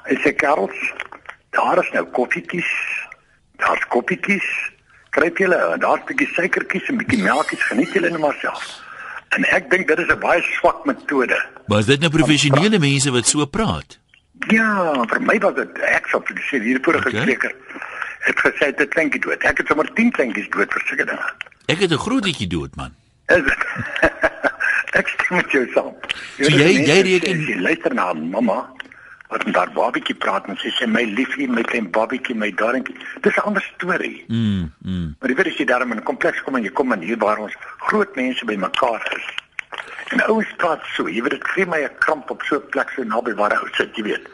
[0.07, 0.93] Hy sê Karls,
[1.49, 2.71] daar is nou koffietjies.
[3.57, 4.47] Daar's koffietjies.
[5.09, 8.81] Kryp julle, daar's 'n bietjie suikertjies en bietjie melkies, geniet julle net maar self.
[9.29, 11.45] En ek dink dit is 'n baie swak metode.
[11.67, 13.99] Maar is dit nou professionele mense wat so praat?
[14.49, 17.21] Ja, vir my was dit ek sou sê hier vorige Okay.
[17.21, 17.53] spreker
[18.19, 19.43] het gesê dit kleintjie dood.
[19.43, 21.31] Ek het sommer 10 kleintjies dood vir sulke dinge.
[21.67, 22.93] Ek het 'n groot bietjie dood man.
[23.27, 23.57] Is dit?
[24.99, 25.93] ek stem met jou saam.
[26.37, 28.69] So jy- mense jy sê, reken- Jy luister na mamma
[29.29, 32.95] wat met haar babietjie praat en sy sê my liefie, my klein babietjie, my darentjie.
[33.21, 34.23] Dis 'n ander storie.
[34.27, 35.15] Mm, mm.
[35.19, 37.17] Maar jy weet as jy daarmee in 'n kompleks kom en jy kom in hier
[37.17, 39.25] waar ons groot mense bymekaar is.
[40.09, 42.89] En ouens praat so, jy weet dit gee my 'n kramp op so 'n plek
[42.95, 44.27] so naby waar ou sit, jy weet.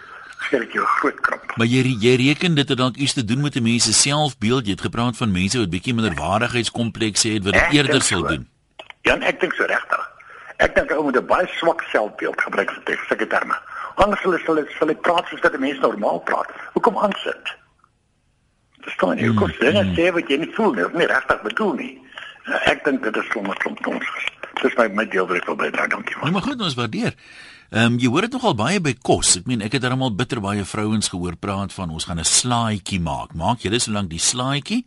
[0.50, 1.56] Gee ek jou groot kramp.
[1.58, 4.66] Maar jy jy reken dit het dalk iets te doen met 'n mens se selfbeeld.
[4.66, 8.20] Jy het gepraat van mense wat bietjie minderwaardigheidskomplekse het wat dit Ek eerder dink sal
[8.20, 8.28] so.
[8.28, 8.48] doen.
[9.02, 10.10] Ja, ek dink so regtig.
[10.58, 13.56] Ek dink ou moet 'n baie swak selfbeeld gebruik vir te- sulke terme.
[13.96, 16.50] Anders sal hulle sal hulle praat soos dat 'n mens normaal praat.
[16.74, 17.56] Hoekom aansit?
[18.84, 19.28] Verstaan jy?
[19.28, 21.94] Hoekom sê jy sê wat jy nie voel nie, of nie regtig bedoel nie?
[22.48, 24.26] Nou, Ek dink dit is sommer klomp tonsels.
[24.62, 26.32] Dis my my deel wat ek wil bydra, dankie Nee, man.
[26.34, 27.14] maar goed, ons waardeer.
[27.72, 29.38] Ehm um, jy hoor dit nogal baie by kos.
[29.38, 33.00] Ek meen ek het almal bitter baie vrouens gehoor praat van ons gaan 'n slaaitjie
[33.00, 33.34] maak.
[33.34, 34.86] Maak julle solank die slaaitjie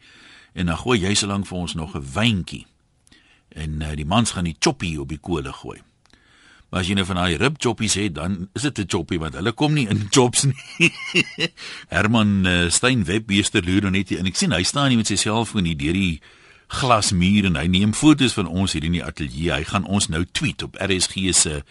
[0.55, 2.67] en dan gooi jy solank vir ons nog 'n wyntjie.
[3.49, 5.81] En uh, die mans gaan die choppie op die kolle gooi.
[6.77, 9.53] As jy nou van daai rib choppies het, dan is dit 'n choppie want hulle
[9.53, 10.93] kom nie in chops nie.
[11.89, 15.07] Herman uh, Stein webbeester loer nou net hier en ek sien hy staan hier met
[15.07, 16.21] sy selfoon hier deur die
[16.69, 19.53] glasmuur en hy neem foto's van ons hier in die ateljee.
[19.53, 21.63] Hy gaan ons nou tweet op RSG se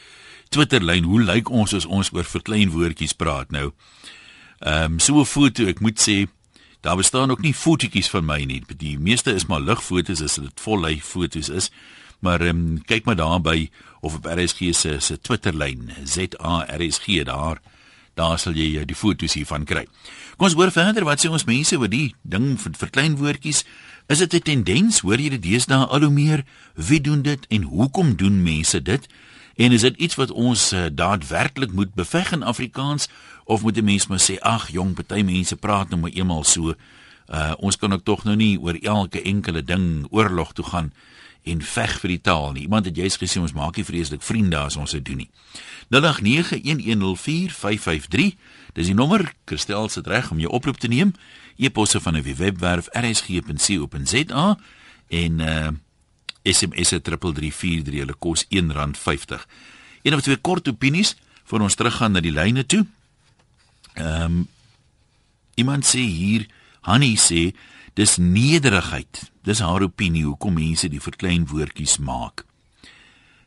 [0.50, 1.04] Twitterlyn.
[1.04, 3.74] Hoe lyk ons as ons oor verklein woordjies praat nou?
[4.64, 6.28] Ehm um, so 'n foto, ek moet sê,
[6.82, 8.64] daar bestaan ook nie fotootjies van my nie.
[8.78, 11.72] Die meeste is maar ligfoto's as dit vollei foto's is.
[12.26, 13.70] Maar um, kyk maar daar by
[14.02, 17.62] of op RSG se se Twitterlyn, ZARSG daar.
[18.14, 19.84] Daar sal jy eh, die foto's hiervan kry.
[20.38, 23.62] Kom ons hoor verder wat sê ons mense oor die ding vir verklein woordjies.
[24.10, 25.00] Is dit 'n tendens?
[25.00, 26.46] Hoor jy dit deesdae al hoe meer?
[26.74, 29.08] Wie doen dit en hoekom doen mense dit?
[29.56, 33.08] En is dit iets wat ons uh, daadwerklik moet beveg in Afrikaans
[33.46, 36.74] of moet 'n mens maar sê ag jong party mense praat nou maar eenmal so
[37.30, 40.92] uh, ons kan ook tog nou nie oor elke enkele ding oorlog toe gaan
[41.46, 42.62] en veg vir die taal nie.
[42.66, 45.30] Iemand het juist gesê ons maak nie vreeslik vriende as ons dit doen nie.
[45.94, 46.00] 0891104553
[48.76, 49.24] Dis die nommer.
[49.48, 51.14] Christel sit reg om jou oproep te neem.
[51.56, 54.58] E-posse van 'n webwerf rsg.co.za
[55.08, 55.68] en uh
[56.46, 59.46] SMS 3343 hulle kos R1.50.
[60.02, 62.86] Een of twee kort opinies voor ons teruggaan na die lyne toe.
[63.94, 64.48] Ehm um,
[65.56, 66.48] iemand sê hier,
[66.82, 67.56] Hanni sê
[67.96, 69.30] dis nederigheid.
[69.48, 72.44] Dis haar opinie hoekom mense die verklein woordjies maak.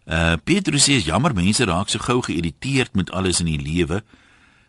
[0.09, 4.01] Uh Petrus sê jammer mense raak so gou geïrriteerd met alles in die lewe.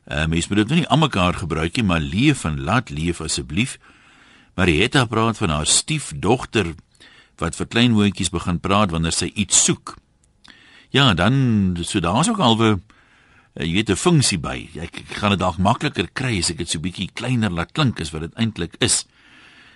[0.03, 3.77] Uh mense moet dit nou nie almekaar gebruik nie, maar leef en laat leef asseblief.
[4.59, 6.73] Marietta praat van haar stiefdogter
[7.39, 9.95] wat vir klein hoontjies begin praat wanneer sy iets soek.
[10.91, 14.69] Ja, dan so daar's ook alwe uh, jy weet 'n funksie by.
[14.75, 18.01] Ek, ek gaan dit dalk makliker kry as ek dit so bietjie kleiner laat klink
[18.01, 19.05] as wat dit eintlik is.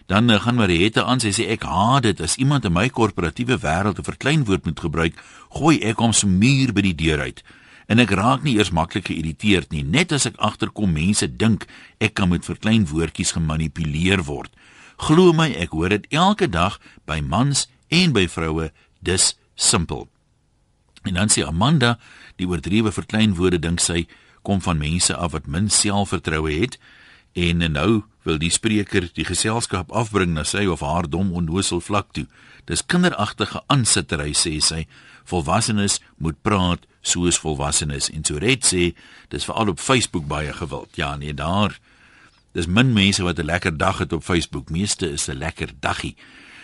[0.05, 3.57] Dan uh, gaan Mariette aan, sy sê ek haat dit as iemand in my korporatiewe
[3.63, 5.15] wêreld 'n verkleinwoord moet gebruik,
[5.49, 7.43] gooi ek hom so muur by die deur uit.
[7.87, 11.67] En ek raak nie eers maklik geïrriteerd nie, net as ek agterkom mense dink
[11.99, 14.51] ek kan met verkleinwoordjies gemanipuleer word.
[14.97, 20.07] Glo my, ek hoor dit elke dag by mans en by vroue, dis simpel.
[21.03, 21.97] En dan sê Amanda,
[22.39, 24.07] die oordrewe verkleinwoorde dink sy
[24.43, 26.77] kom van mense af wat min selfvertroue het
[27.33, 32.13] en nou wil die spreker die geselskap afbring na sy of haar dom onnosel vlak
[32.15, 32.25] toe.
[32.69, 34.85] Dis kinderagtige aansittery sê sy.
[35.27, 38.93] Volwassenes moet praat soos volwassenes en so red sê
[39.33, 40.89] dis veral op Facebook baie gewild.
[40.95, 41.79] Ja nee, daar
[42.53, 44.69] dis min mense wat 'n lekker dag het op Facebook.
[44.69, 46.15] Meeste is 'n lekker daggie.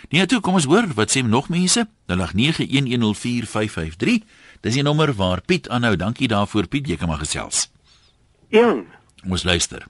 [0.09, 1.87] Nee, toe kom ons hoor wat sê nog mense.
[2.07, 4.23] 0891104553.
[4.61, 5.95] Dis die nommer waar Piet aanhou.
[5.95, 7.69] Dankie daarvoor Piet, jy kan maar gesels.
[8.47, 8.85] Jan.
[9.27, 9.85] Ons luister.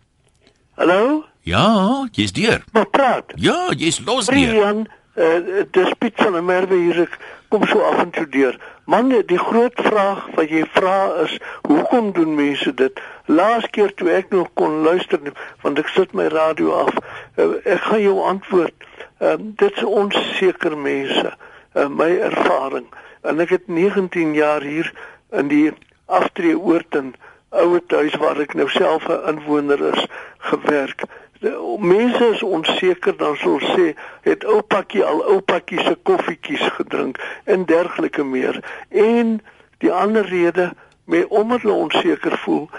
[0.80, 1.26] Hallo?
[1.42, 2.64] Ja, jy's deur.
[2.72, 3.32] Maar praat.
[3.36, 4.56] Ja, jy's los Hey, deur.
[4.56, 7.02] Jan, uh, dis Piet van der Merwe hier.
[7.02, 7.18] Ek
[7.52, 8.56] kom so af en toe deur.
[8.88, 11.36] Man, die groot vraag wat jy vra is,
[11.68, 13.02] hoekom doen mense dit?
[13.28, 15.20] Laas keer toe ek nog kon luister,
[15.66, 16.96] want ek sit my radio af.
[17.36, 18.90] Uh, ek gaan jou antwoord.
[19.20, 21.34] Uh, dit is onseker mense.
[21.76, 22.88] Uh, my ervaring.
[23.28, 24.96] En ek het 19 jaar hier
[25.36, 25.66] in die
[26.08, 27.18] aftreeoord in
[27.50, 30.08] huis waar ek nou self 'n inwoner is
[30.38, 31.04] gewerk.
[31.40, 37.66] De, mense is onseker dan sal sê het oupakkie al oupakkie se koffietjies gedrink en
[37.66, 38.64] dergelike meer.
[38.90, 39.42] En
[39.78, 40.74] die ander rede
[41.06, 42.70] met omdat hulle onseker voel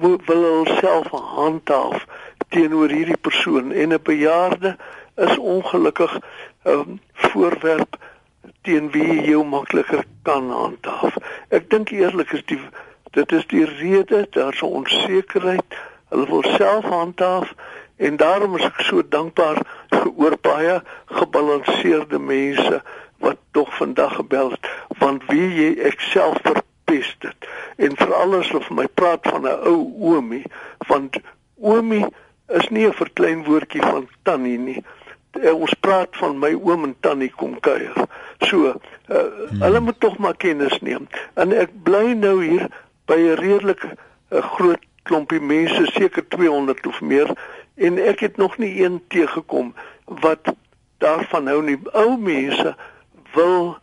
[0.00, 2.06] wil hulle self handhaaf
[2.48, 4.76] teenoor hierdie persoon en 'n bejaarde
[5.16, 7.96] is ongelukkig 'n um, voorwerp
[8.62, 11.16] teen wie jy jou makliker kan handhaaf.
[11.48, 12.60] Ek dink eerlik is die
[13.10, 15.64] dit is die rede daar's 'n onsekerheid.
[16.08, 17.54] Hulle wil self handhaaf
[17.96, 19.58] en daarom is ek so dankbaar
[20.16, 22.82] oor baie gebalanseerde mense
[23.18, 24.66] wat tog vandag gebel het
[24.98, 29.42] want wie jy ek self verpest dit en veral as hulle vir my praat van
[29.42, 30.44] 'n ou oomie
[30.86, 31.18] want
[31.60, 32.06] oomie
[32.46, 34.84] is nie 'n verklein woordjie van tannie nie
[35.36, 37.94] Eh, ons praat van my oom en tannie kom kuier.
[38.48, 38.74] So, uh,
[39.08, 39.62] hmm.
[39.62, 41.08] hulle moet tog maar kennis neem.
[41.34, 42.68] En ek bly nou hier
[43.08, 47.30] by 'n redelik uh, groot klompie mense, seker 200 of meer,
[47.74, 50.52] en ek het nog nie een teëgekom wat
[50.98, 51.78] daarvan hou nie.
[51.92, 52.74] Ou mense
[53.34, 53.78] wil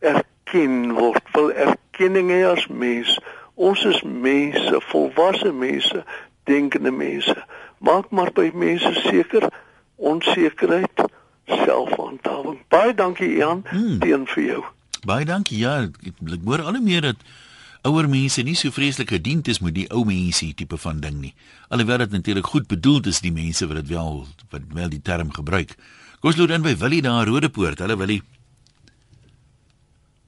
[0.00, 3.18] erken word, wil erkenning hê as mens.
[3.54, 6.04] Ons is mense, volwasse mense,
[6.48, 7.36] denkende mense.
[7.78, 9.48] Maak maar by mense seker
[9.96, 11.04] onsekerheid,
[11.46, 12.58] selfhandhawing.
[12.68, 13.98] Baie dankie Jan, Hmm.
[13.98, 14.64] teen vir jou.
[15.06, 15.58] Baie dankie.
[15.58, 17.16] Ja, ek hoor al hoe meer dat
[17.82, 21.32] ouer mense nie so vreeslik gediend is met die ou mense tipe van ding nie.
[21.68, 24.22] Alhoewel dit natuurlik goed bedoeld is die mense wat dit wel
[24.54, 25.74] wat wel die term gebruik.
[26.20, 27.82] Kom ons loop in by Willie daar Rodepoort.
[27.82, 28.22] Hallo Willie.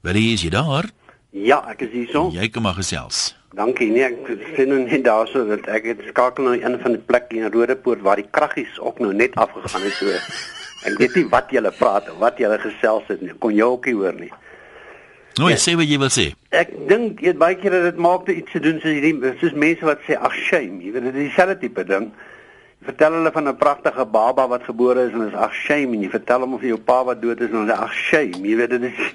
[0.02, 0.90] Willie, is jy daar?
[1.30, 2.28] Ja, ek is hier so.
[2.34, 3.32] Jy kom maar gesels.
[3.54, 3.88] Dankie.
[3.94, 7.38] Nee, ek sien nou net daarso dat ek het skakel nou een van die plekke
[7.38, 10.10] in Rodepoort waar die kraggies ook nou net afgegaan het so.
[10.90, 13.32] Ek weet nie wat julle praat of wat julle gesels het nie.
[13.40, 14.28] Kon jy ook nie hoor nie.
[15.34, 15.58] Nou, ja.
[15.58, 16.28] sê wat jy wil sê.
[16.54, 19.32] Ek dink jy het baie keer dat dit maak dit iets te doen soos hierdie
[19.40, 22.10] soos mense wat sê ag shame, jy weet dit is dieselfde tipe ding.
[22.78, 26.02] Jy vertel hulle van 'n pragtige baba wat gebore is en is ag shame en
[26.06, 28.70] jy vertel hom of jou pa wat dood is en hulle ag shame, jy weet
[28.70, 29.00] dit is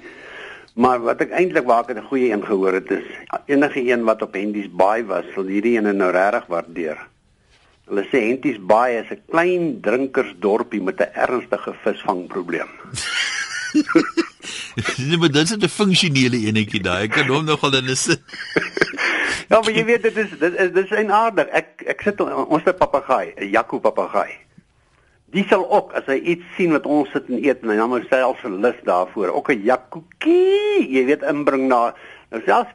[0.80, 3.08] Maar wat ek eintlik waar ek 'n goeie een gehoor het is
[3.46, 6.98] enige een wat op Henties Baai was, sal hierdie ene nou regtig waardeer.
[7.88, 12.70] Hulle sê Henties Baai is 'n klein drinkersdorpie met 'n ernstige visvangprobleem.
[15.08, 17.04] nee, maar dit is 'n funksionele enetjie daai.
[17.08, 18.20] Ek kan hom nogal in 'n sin.
[19.50, 21.48] Ja, maar jy weet dit is dit is dit is eienaardig.
[21.50, 24.30] Ek ek sit ons het 'n papegaai, 'n Jaco papegaai.
[25.34, 28.02] Die sal ook as hy iets sien wat ons sit en eet en hy nou
[28.10, 31.94] self 'n lus daarvoor, ook 'n jakkoekie, jy weet inbring na
[32.30, 32.70] nou selfs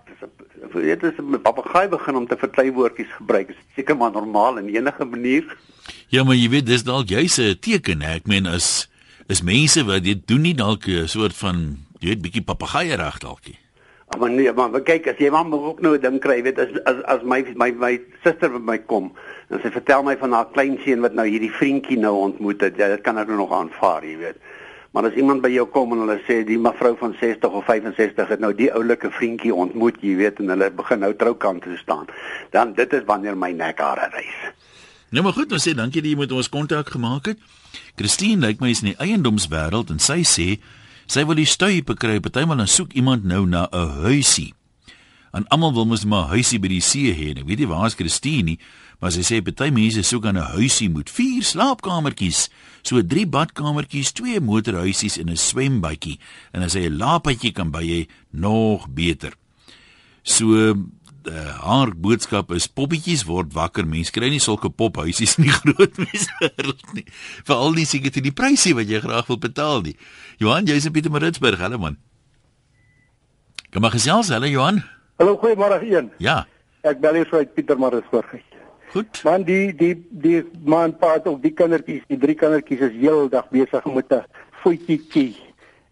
[0.74, 4.58] weet as 'n papegaai begin om te verklei woordjies gebruik, is dit seker maar normaal
[4.58, 5.58] in enige manier.
[6.08, 8.15] Ja, maar jy weet dis dalk juis 'n teken, hè.
[8.15, 8.89] Ek meen as
[9.28, 13.60] is mense wat dit doen nie dalk 'n soort van jy weet bietjie papegaaierig dalkie.
[14.19, 16.69] Maar nee, maar maar kyk as jy man ook nou 'n ding kry, weet as
[16.86, 19.12] as as my my my suster by my kom
[19.49, 22.88] en sy vertel my van haar kleinseun wat nou hierdie vriendjie nou ontmoet het, ja,
[22.88, 24.38] dit kan ek nou nog aanvaar, jy weet.
[24.91, 28.29] Maar as iemand by jou kom en hulle sê die mevrou van 60 of 65
[28.31, 32.08] het nou die oulike vriendjie ontmoet, jy weet, en hulle begin nou troukant toe staan,
[32.55, 34.39] dan dit is wanneer my nek hare rys.
[35.10, 37.43] Nou maar goed, ons sê dankie dat jy met ons kontak gemaak het.
[37.99, 40.47] Christine lyk my is in die eiendomswêreld en sy sê
[41.08, 44.54] sy wil die stuip kry, partymal dan soek iemand nou na 'n huisie.
[45.36, 47.38] En almal wil mos maar 'n huisie by die see hê.
[47.38, 48.60] Ek weet nie waar is Christine nie,
[49.00, 52.50] maar sy sê party mense soek aan 'n huisie met vier slaapkamertjies,
[52.82, 56.20] so drie badkamertjies, twee motorhuisies en 'n swembadjie.
[56.54, 59.34] En as hy 'n laapetjie kan by hê, nog beter.
[60.24, 60.76] So
[61.27, 63.85] uh, haar boodskap is poppetjies word wakker.
[63.89, 66.49] Mense kry nie sulke pophuisies in die groot mense
[66.95, 67.05] nie.
[67.47, 69.95] Veral nie seker teen die prysie wat jy graag wil betaal nie.
[70.41, 71.99] Johan, jy's in Pietermaritzburg, hallo man.
[73.73, 74.83] Kom maar gesels, hallo Johan.
[75.19, 76.11] Hallo, goeiemôre een.
[76.23, 76.43] Ja.
[76.85, 78.35] Ek bel hier uit Pietermaritzburg.
[78.95, 79.23] Goed.
[79.27, 83.83] Man die die die man paat of die kindertjies, die drie kindertjies is heeldag besig
[83.91, 84.23] met 'n
[84.63, 85.35] voetjie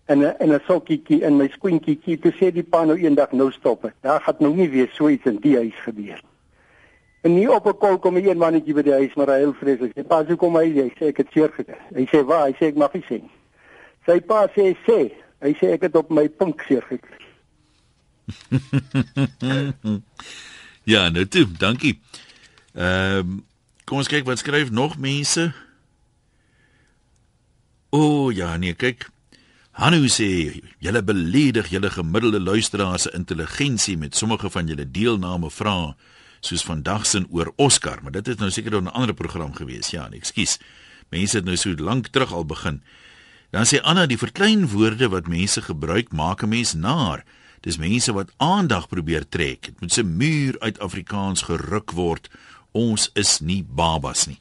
[0.06, 2.20] en 'n en 'n sokkietjie in my skoentjie.
[2.20, 3.94] Toe sê die pa nou eendag nou stop dit.
[4.02, 6.22] Daar gaan nou nie weer so iets in die huis gebeur.
[7.22, 9.54] En nie op 'n kol kom 'n een mannetjie by die huis maar hy heel
[9.54, 9.92] vreeslik.
[9.96, 11.78] Sy pa sê kom hy, hy sê ek het seer gekry.
[11.96, 12.48] Hy sê waar?
[12.48, 13.32] Hy sê ek mag nie sê nie.
[14.06, 15.12] Sy pa sê sê,
[15.42, 17.18] hy sê ek het op my pink seer gekry.
[20.94, 22.00] ja, nou toe, dankie.
[22.76, 23.46] Ehm um,
[23.86, 25.54] kom ons kyk wat skryf nog mense.
[27.90, 29.13] O oh, ja, nee, kyk.
[29.74, 35.96] Hanu sê julle beledig julle gemiddelde luisteraars se intelligensie met sommige van julle deelname vra
[36.46, 39.90] soos vandag sin oor Oscar, maar dit het nou seker 'n ander program gewees.
[39.90, 40.60] Ja, nee, ekskuus.
[41.10, 42.84] Mense het nou so lank terug al begin.
[43.50, 47.24] Dan sê Anna die verkleinwoorde wat mense gebruik maak 'n mens naar.
[47.62, 49.62] Dis mense wat aandag probeer trek.
[49.62, 52.30] Dit moet 'n muur uit Afrikaans geruk word.
[52.72, 54.40] Ons is nie babas nie.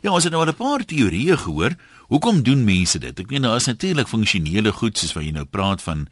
[0.00, 1.76] Ja, ons het nou al 'n paar teorieë gehoor.
[2.10, 3.20] Hoekom doen mense dit?
[3.22, 6.08] Ek meen daar is natuurlik funksionele goed soos wat jy nou praat van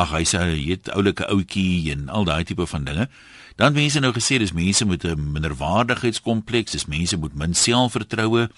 [0.00, 3.04] ag hy hy het oulike ouetjie en al daai tipe van dinge.
[3.60, 8.48] Dan mense nou gesê dis mense met 'n minderwaardigheidskompleks, dis mense met min selfvertroue.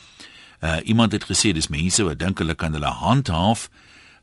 [0.63, 3.69] Uh iemand het gesê dis mense wat dink hulle kan hulle handhaaf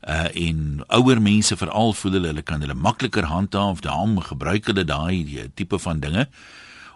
[0.08, 4.84] uh en ouer mense veral voel hulle hulle kan hulle makliker handhaaf, daarom gebruik hulle
[4.84, 6.28] daai tipe van dinge.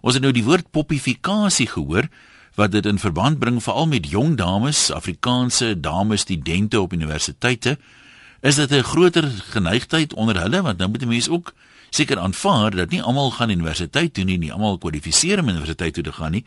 [0.01, 2.09] Ons het nou die woord poppifikasie gehoor
[2.57, 7.79] wat dit in verband bring veral met jong dames, Afrikaanse dames studente op universiteite.
[8.41, 11.55] Is dit 'n groter geneigtheid onder hulle want nou moet die mense ook
[11.91, 16.03] seker aanvaar dat nie almal gaan universiteit toe nie, nie almal kwalifiseer om universiteit toe
[16.03, 16.45] te gaan nie.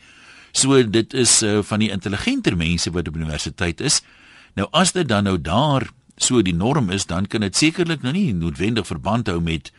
[0.52, 4.02] So dit is uh, van die intelligenter mense wat op universiteit is.
[4.54, 8.12] Nou as dit dan nou daar so die norm is, dan kan dit sekerlik nou
[8.12, 9.72] nie noodwendig verband hou met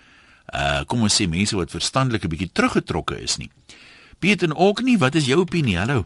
[0.54, 3.50] uh kom ons sê mense wat verstandelik 'n bietjie teruggetrokke is nie.
[4.20, 5.78] Piet en ook nie, wat is jou opinie?
[5.78, 6.06] Hallo.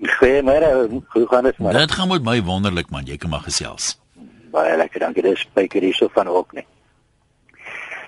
[0.00, 1.72] Goeiemôre, hoe gaan dit maar?
[1.72, 3.98] Dit gaan met my wonderlik man, jy kan maar gesels.
[4.50, 5.22] Baie lekker, dankie.
[5.22, 6.64] Dis spyker hierso van ook nie.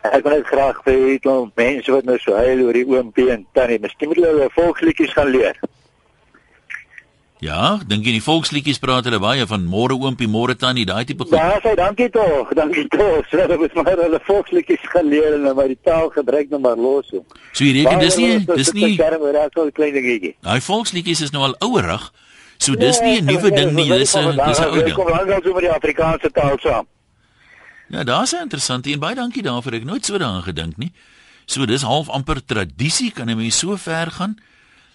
[0.03, 3.45] Ek wil net graag weet om mense wat nou so huil oor die oompie en
[3.55, 5.61] tannie, miskien moet hulle volksliedjies gaan leer.
[7.43, 11.25] Ja, dink jy die volksliedjies praat hulle baie van môre oompie, môre tannie, daai tipe
[11.27, 11.35] goed.
[11.35, 13.27] Ja, sê dankie tog, dankie tog.
[13.33, 16.79] So dat ons maar hulle volksliedjies gaan leer en maar die taal gebruik nou maar
[16.79, 17.11] los.
[17.11, 18.95] So jy reken dis nie dis nie
[20.47, 22.05] Daai volksliedjies is nou al ouerig.
[22.63, 24.95] So dis nie 'n nuwe ding nie, dis 'n dis 'n ou ding.
[24.95, 26.87] Kom al so met die Afrikaanse taal saam.
[27.91, 29.73] Ja, daar's 'n interessante en baie dankie daarvoor.
[29.75, 30.93] Ek nooit so daaraan gedink nie.
[31.47, 34.39] So dis half amper tradisie kan 'n mens so ver gaan.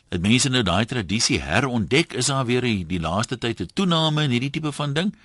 [0.10, 4.24] Dat mense nou daai tradisie herontdek, is daar weer die, die laaste tyd 'n toename
[4.24, 5.16] in hierdie tipe van ding.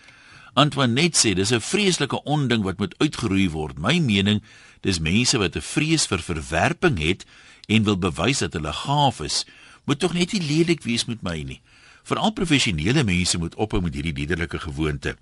[0.54, 3.78] Antoine net sê dis 'n vreeslike onding wat moet uitgeroei word.
[3.78, 4.42] My mening,
[4.80, 7.24] dis mense wat 'n vrees vir verwerping het
[7.68, 9.46] en wil bewys dat hulle gaaf is.
[9.84, 11.60] Moet tog net nie lelik wees met my nie.
[12.02, 15.16] Veral professionele mense moet ophou met hierdie liderlike gewoonte.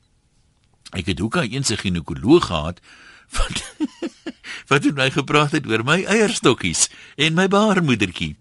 [0.90, 2.80] Ek het ook 'n eense ginekoloog gehad
[3.30, 3.74] wat
[4.70, 8.36] wat het my gepraat het oor my eierstokkies en my baarmoedertjie.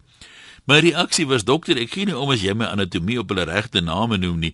[0.69, 3.81] My reaksie was dokter, ek gee nie om as jy my anatomie op hulle regte
[3.81, 4.51] name noem nie.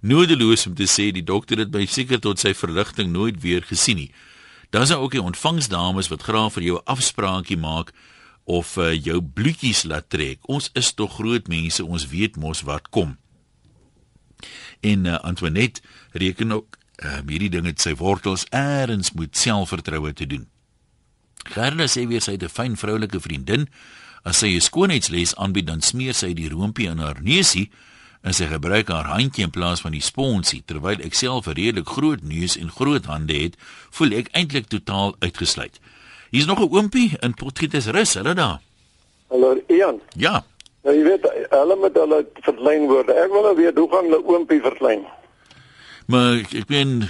[0.00, 4.00] Nodeloos om te sê die dokter het my seker tot sy verligting nooit weer gesien
[4.00, 4.08] nie.
[4.72, 7.92] Daar's ook die ontvangsdames wat graag vir jou 'n afspraakie maak
[8.46, 10.38] of uh, jou bloetjies laat trek.
[10.48, 13.18] Ons is tog groot mense, ons weet mos wat kom.
[14.80, 20.26] En uh, Antoinette reken ook um, hierdie ding het sy wortels eers met selfvertroue te
[20.26, 20.48] doen.
[21.44, 23.68] Gerda sê weer sy het 'n fyn vroulike vriendin.
[24.24, 27.70] As sy 'n skoonheidsles aanbied, dan smeer sy die roompie in haar neusie
[28.22, 30.62] en sy gebruik haar handjie in plaas van die sponsie.
[30.66, 33.56] Terwyl ek self 'n redelik groot neus en groot hande het,
[33.90, 35.80] voel ek eintlik totaal uitgesluit.
[36.30, 38.60] Hier's nog 'n oompie in Potgietersrus, hulle daar.
[39.28, 40.00] Hallo Ian.
[40.16, 40.44] Ja.
[40.82, 43.12] Nou jy weet hulle met hulle verkleinwoorde.
[43.12, 45.06] Ek wil nou weet hoe gaan hulle oompie verklein?
[46.06, 47.02] Maar ek meen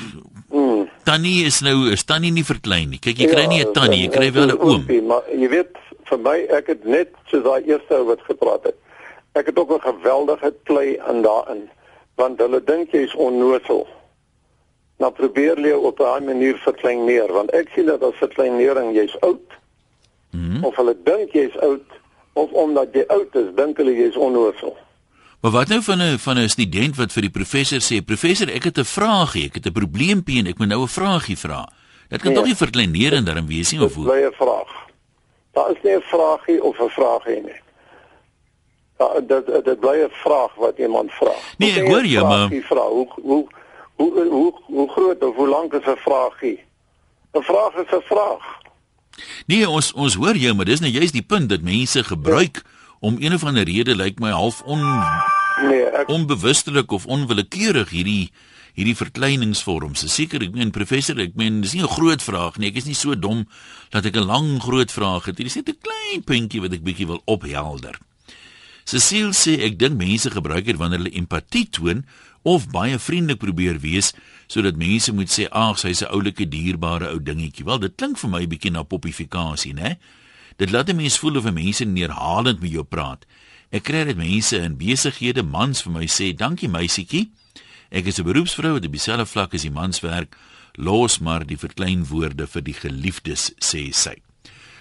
[0.51, 0.89] hmm.
[1.07, 2.99] Tannie is nou is Tannie nie verklein nie.
[2.99, 4.87] Kyk, jy kry ja, nie 'n Tannie, jy kry wel 'n oom.
[5.07, 5.79] Maar jy weet
[6.11, 8.77] vir my ek het net soos daai eerste ou wat gepraat het.
[9.35, 11.69] Ek het ook 'n geweldige klei in daarin
[12.17, 13.87] want hulle dink jy is onnoosel.
[14.99, 19.17] Nou probeer jy op 'n manier verklein neer want ek sien dat as verkleinering jy's
[19.21, 19.49] oud.
[20.31, 20.65] Hmm.
[20.65, 21.87] Of hulle dink jy's oud
[22.33, 24.77] of omdat jy oud is, dink hulle jy's onnoosel.
[25.41, 28.65] Maar wat nou van 'n van 'n student wat vir die professor sê, "Professor, ek
[28.65, 31.69] het 'n vraagie, ek het 'n probleempie en ek moet nou 'n vraagie vra."
[32.09, 34.05] Dit kan nee, tog nie verkleinerend daarin wees nie of hoe?
[34.05, 34.88] Dis 'n vraag.
[35.59, 37.61] Daar is nie 'n vraagie of 'n vraagie nie.
[38.97, 41.35] Daar dit dit bly 'n vraag wat iemand vra.
[41.57, 43.47] Nee, ek hoor jou, maar vra hoe hoe
[43.95, 46.61] hoe hoe hoe groot of hoe lank is 'n vraagie?
[47.33, 48.45] 'n Vraag is 'n vraag.
[49.47, 52.63] Nee, ons ons hoor jou, maar dis nou juist die punt dat mense gebruik
[53.01, 54.81] om een of ander rede lyk like my half on
[55.63, 56.09] nee, ek...
[56.09, 58.31] onbewustelik of onwillekeurig hierdie
[58.79, 60.05] hierdie verkleiningsvorms.
[60.07, 62.69] Seker, ek meen professor, ek meen dis nie 'n groot vraag nie.
[62.71, 63.49] Ek is nie so dom
[63.91, 65.37] dat ek 'n lang groot vraag het.
[65.37, 67.99] Dit is net 'n klein puntjie wat ek bietjie wil ophelder.
[68.85, 72.07] Cecile sê ek dink mense gebruik dit wanneer hulle empatie toon
[72.43, 74.15] of baie vriendelik probeer wees
[74.47, 77.65] sodat mense moet sê ag sy's 'n oulike dierbare ou dingetjie.
[77.65, 79.99] Wel, dit klink vir my bietjie na popifikasie, né?
[80.57, 83.27] Dit laat mense voel of mense neerhalend met jou praat.
[83.69, 87.29] Ek kry dit mense in besighede mans vir my sê dankie meisietjie.
[87.93, 90.37] Ek is 'n beroepsvrou wat op dieselfde vlak as die mans werk.
[90.77, 94.17] Los maar die verkleinwoorde vir die geliefdes sê sy.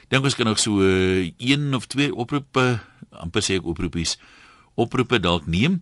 [0.10, 2.80] Dink ons kan nog so uh, een of twee oproepe
[3.12, 4.18] amper sê ek oproepies
[4.76, 5.82] oproepe dalk neem.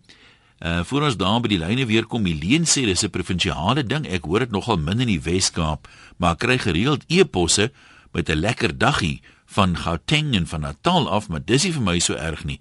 [0.59, 4.07] Uh voor ons daar by die lyne weer kom, Helene sê dis 'n provinsiale ding.
[4.07, 5.87] Ek hoor dit nogal min in die Wes-Kaap,
[6.17, 7.71] maar ek kry gereeld e-posse
[8.13, 11.99] met 'n lekker daggie van Gauteng en van Natal af, maar dis nie vir my
[11.99, 12.59] so erg nie.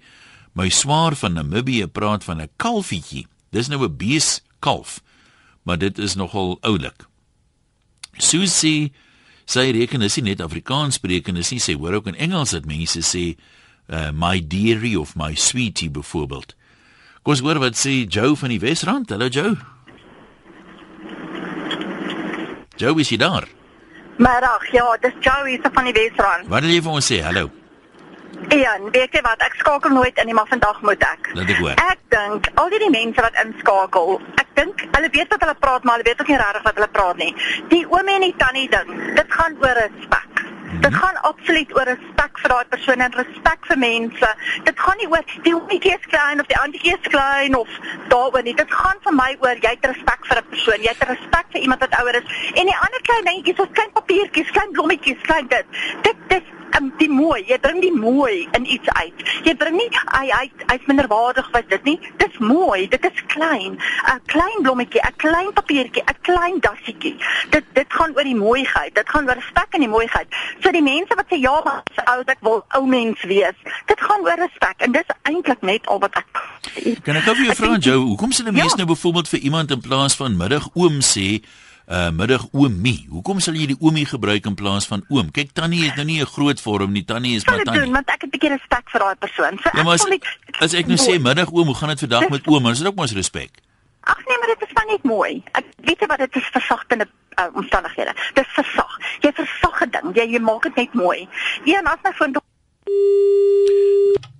[0.55, 3.27] My swaar van Namibië praat van 'n kalfietjie.
[3.51, 5.01] Dis nou 'n bees kalf,
[5.63, 7.07] maar dit is nogal oulik.
[8.17, 8.93] Susie
[9.45, 12.65] sy reken is nie net Afrikaans spreken is nie, sy hoor ook in Engels dat
[12.65, 13.35] mense sê
[13.89, 16.55] uh, my dearie of my sweetie byvoorbeeld.
[17.21, 19.09] Kom ons hoor wat sê Joe van die Wesrand.
[19.09, 19.57] Hallo Joe.
[22.77, 23.47] Joe is jy daar?
[24.17, 26.47] Middag, ja, dis Joe hier van die Wesrand.
[26.47, 27.21] Wat wil jy vir ons sê?
[27.21, 27.64] Hallo.
[28.49, 29.41] Ja, weet jy wat?
[29.41, 31.29] Ek skakel nooit in nie, maar vandag moet ek.
[31.33, 31.79] Laat ek hoor.
[31.91, 35.97] Ek dink al die mense wat inskakel, ek dink hulle weet wat hulle praat, maar
[35.97, 37.31] hulle weet ook nie regtig wat hulle praat nie.
[37.73, 40.43] Die oomie en die tannie ding, dit gaan oor respek.
[40.83, 44.31] Dit gaan absoluut oor respek vir daai persoon en respek vir mense.
[44.67, 47.77] Dit gaan nie oor die oomie is klein of die auntie is klein of
[48.11, 48.55] daaroor nie.
[48.59, 50.83] Dit gaan vir my oor jy het respek vir 'n persoon.
[50.83, 52.27] Jy het respek vir iemand wat ouer is.
[52.59, 55.65] En die ander klein dingetjies, soos klein papiertjies, klein blommetjies, klein dit.
[56.01, 59.23] Dit dit um, die mooi, jy bring die mooi in iets uit.
[59.47, 61.97] Jy bring nie hy hy hy's minderwaardig was dit nie.
[62.21, 63.77] Dis mooi, dit is klein.
[63.77, 67.15] 'n Klein blommetjie, 'n klein papiertjie, 'n klein dassietjie.
[67.49, 68.95] Dit dit gaan oor die mooiheid.
[68.95, 70.27] Dit gaan oor respek en die mooiheid.
[70.61, 73.57] So die mense wat sê ja, maar se oud ek wil ou mens wees.
[73.85, 76.27] Dit gaan oor respek en dis eintlik net al wat ek
[77.03, 78.77] Kan ek gou vir jou vra Joe, hoekom sê 'n mens ja.
[78.77, 81.41] nou byvoorbeeld vir iemand in plaas van middag oom sê
[81.87, 83.05] uh middag oomie.
[83.09, 85.31] Hoekom sal jy die oomie gebruik in plaas van oom?
[85.31, 87.05] Kyk Tannie het nou nie 'n groot vorm nie.
[87.05, 87.83] Tannie is maar Tannie.
[87.83, 89.59] Doen, want ek het 'n bietjie respek vir daai persoon.
[89.61, 90.05] So ja, maar as,
[90.59, 92.67] as ek nou sê middag oom, hoe gaan dit vandag met oom?
[92.67, 93.51] Is dit ook mos respek?
[94.01, 95.43] Ag nee, maar dit is van net mooi.
[95.51, 97.07] Ek weet wat dit is versagtende
[97.39, 98.13] uh, omstandighede.
[98.33, 98.99] Dis versag.
[99.21, 100.15] Jy versag 'n ding.
[100.15, 101.27] Jy jy maak dit net mooi.
[101.65, 102.37] Een as my vriend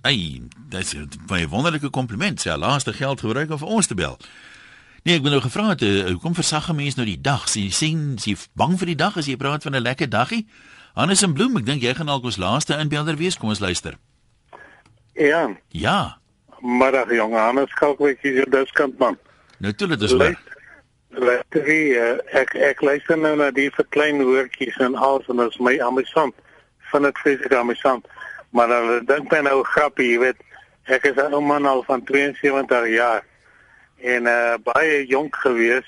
[0.01, 2.41] Ai, dis 'n baie wonderlike kompliment.
[2.41, 4.17] Sy laaste geld gebruik om vir ons te bel.
[5.05, 7.47] Nee, ek ben nou gevra het, uh, hoekom versag 'n mens nou die dag?
[7.49, 10.47] Sien, sien, jy bang vir die dag as jy praat van 'n lekker daggie?
[10.95, 13.37] Hannes en Bloem, ek dink jy gaan alkos laaste inbelder wees.
[13.37, 13.93] Kom ons luister.
[15.13, 15.55] Ja.
[15.69, 16.17] Ja.
[16.59, 19.17] Middag jong Hannes, kalk weet jy jou diskant man.
[19.59, 20.33] Nou toe dit is wel.
[21.09, 25.59] Luister, uh, ek ek luister nou na die verklein woordjies en alles en dit is
[25.59, 26.33] my amusant.
[26.79, 28.07] Van dit vreeslik amusant.
[28.49, 30.41] Maar dan dink my nou grappie, jy weet,
[30.85, 33.23] ek is 'n ou man al van 72 jaar
[34.01, 35.87] en uh baie jonk gewees.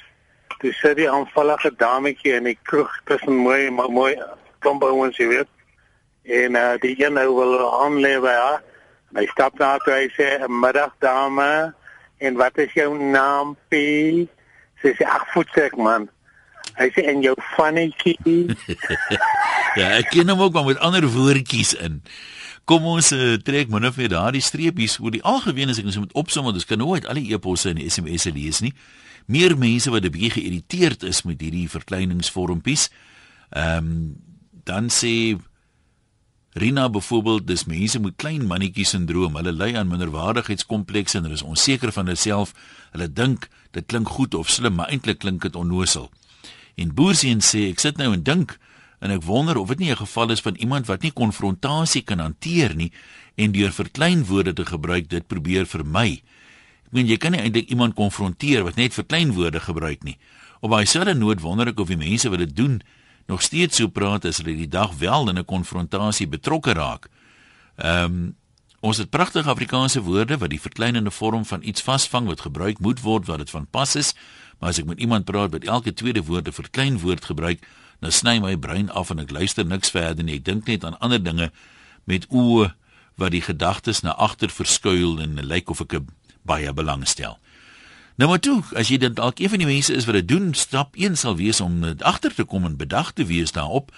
[0.58, 4.16] Toe sit die aanvallige dametjie in die kroeg tussen mooi maar mooi
[4.60, 5.52] klomp ouens jy weet.
[6.24, 8.64] En uh die een nou wil aanlê by haar.
[9.16, 11.74] Hy stap na toe hy sê middag dame
[12.18, 13.80] en wat is jou naam P?
[14.82, 16.10] Sy sê ag voetsek man.
[16.78, 18.18] Hy sê en jou vannetjie.
[19.80, 22.02] ja, ek ken hom ook maar met ander woordjies in.
[22.68, 26.00] Kom ons uh, trek min of meer daardie streepies oor die algemeen as ek ons
[26.02, 28.74] moet opsom want ons kan nooit al die e-posse en SMS'e lees nie.
[29.32, 32.90] Meer mense wat 'n bietjie geïrriteerd is met hierdie verkleiningsvormpies.
[33.56, 34.16] Ehm um,
[34.68, 35.40] dan sê
[36.58, 39.36] Rina byvoorbeeld dis mense met klein mannetjie sindroom.
[39.36, 42.54] Hulle ly aan minderwaardigheidskomplekse en hulle is onseker van hulself.
[42.92, 46.10] Hulle dink dit klink goed of slim, maar eintlik klink dit onnosel.
[46.76, 48.58] En Boersien sê ek sit nou en dink
[49.00, 52.20] en ek wonder of dit nie 'n geval is van iemand wat nie konfrontasie kan
[52.20, 52.92] hanteer nie
[53.36, 56.22] en deur verkleinwoorde te gebruik dit probeer vermy.
[56.86, 60.18] Ek meen jy kan nie eintlik iemand konfronteer wat net verkleinwoorde gebruik nie.
[60.62, 62.82] Op baie selfe noot wonder ek of die mense wat dit doen
[63.28, 67.10] nog steeds so praat as hulle die dag wel in 'n konfrontasie betrokke raak.
[67.76, 68.36] Ehm um,
[68.80, 73.02] ons het pragtige Afrikaanse woorde wat die verkleinende vorm van iets vasvang wat gebruik moet
[73.02, 74.14] word wat dit van pas is,
[74.60, 77.60] maar as ek met iemand praat wat elke tweede woord 'n verkleinwoord gebruik,
[78.00, 80.40] nou sny my brein af en ek luister niks verder nie.
[80.42, 81.52] Ek dink net aan ander dinge
[82.06, 82.74] met oë
[83.18, 86.00] wat die gedagtes na agter verskuil en lyk of ek
[86.48, 87.40] baie belangstel.
[88.18, 90.54] Nou maar toe, as jy dit dalk een van die mense is wat dit doen,
[90.58, 93.92] stap 1 sal wees om agter te kom en bedag te wees daarop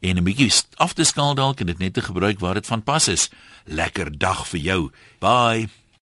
[0.00, 2.82] en 'n bietjie af te skaal dalk en dit net te gebruik waar dit van
[2.82, 3.30] pas is.
[3.64, 4.90] Lekker dag vir jou.
[5.20, 5.85] Bye.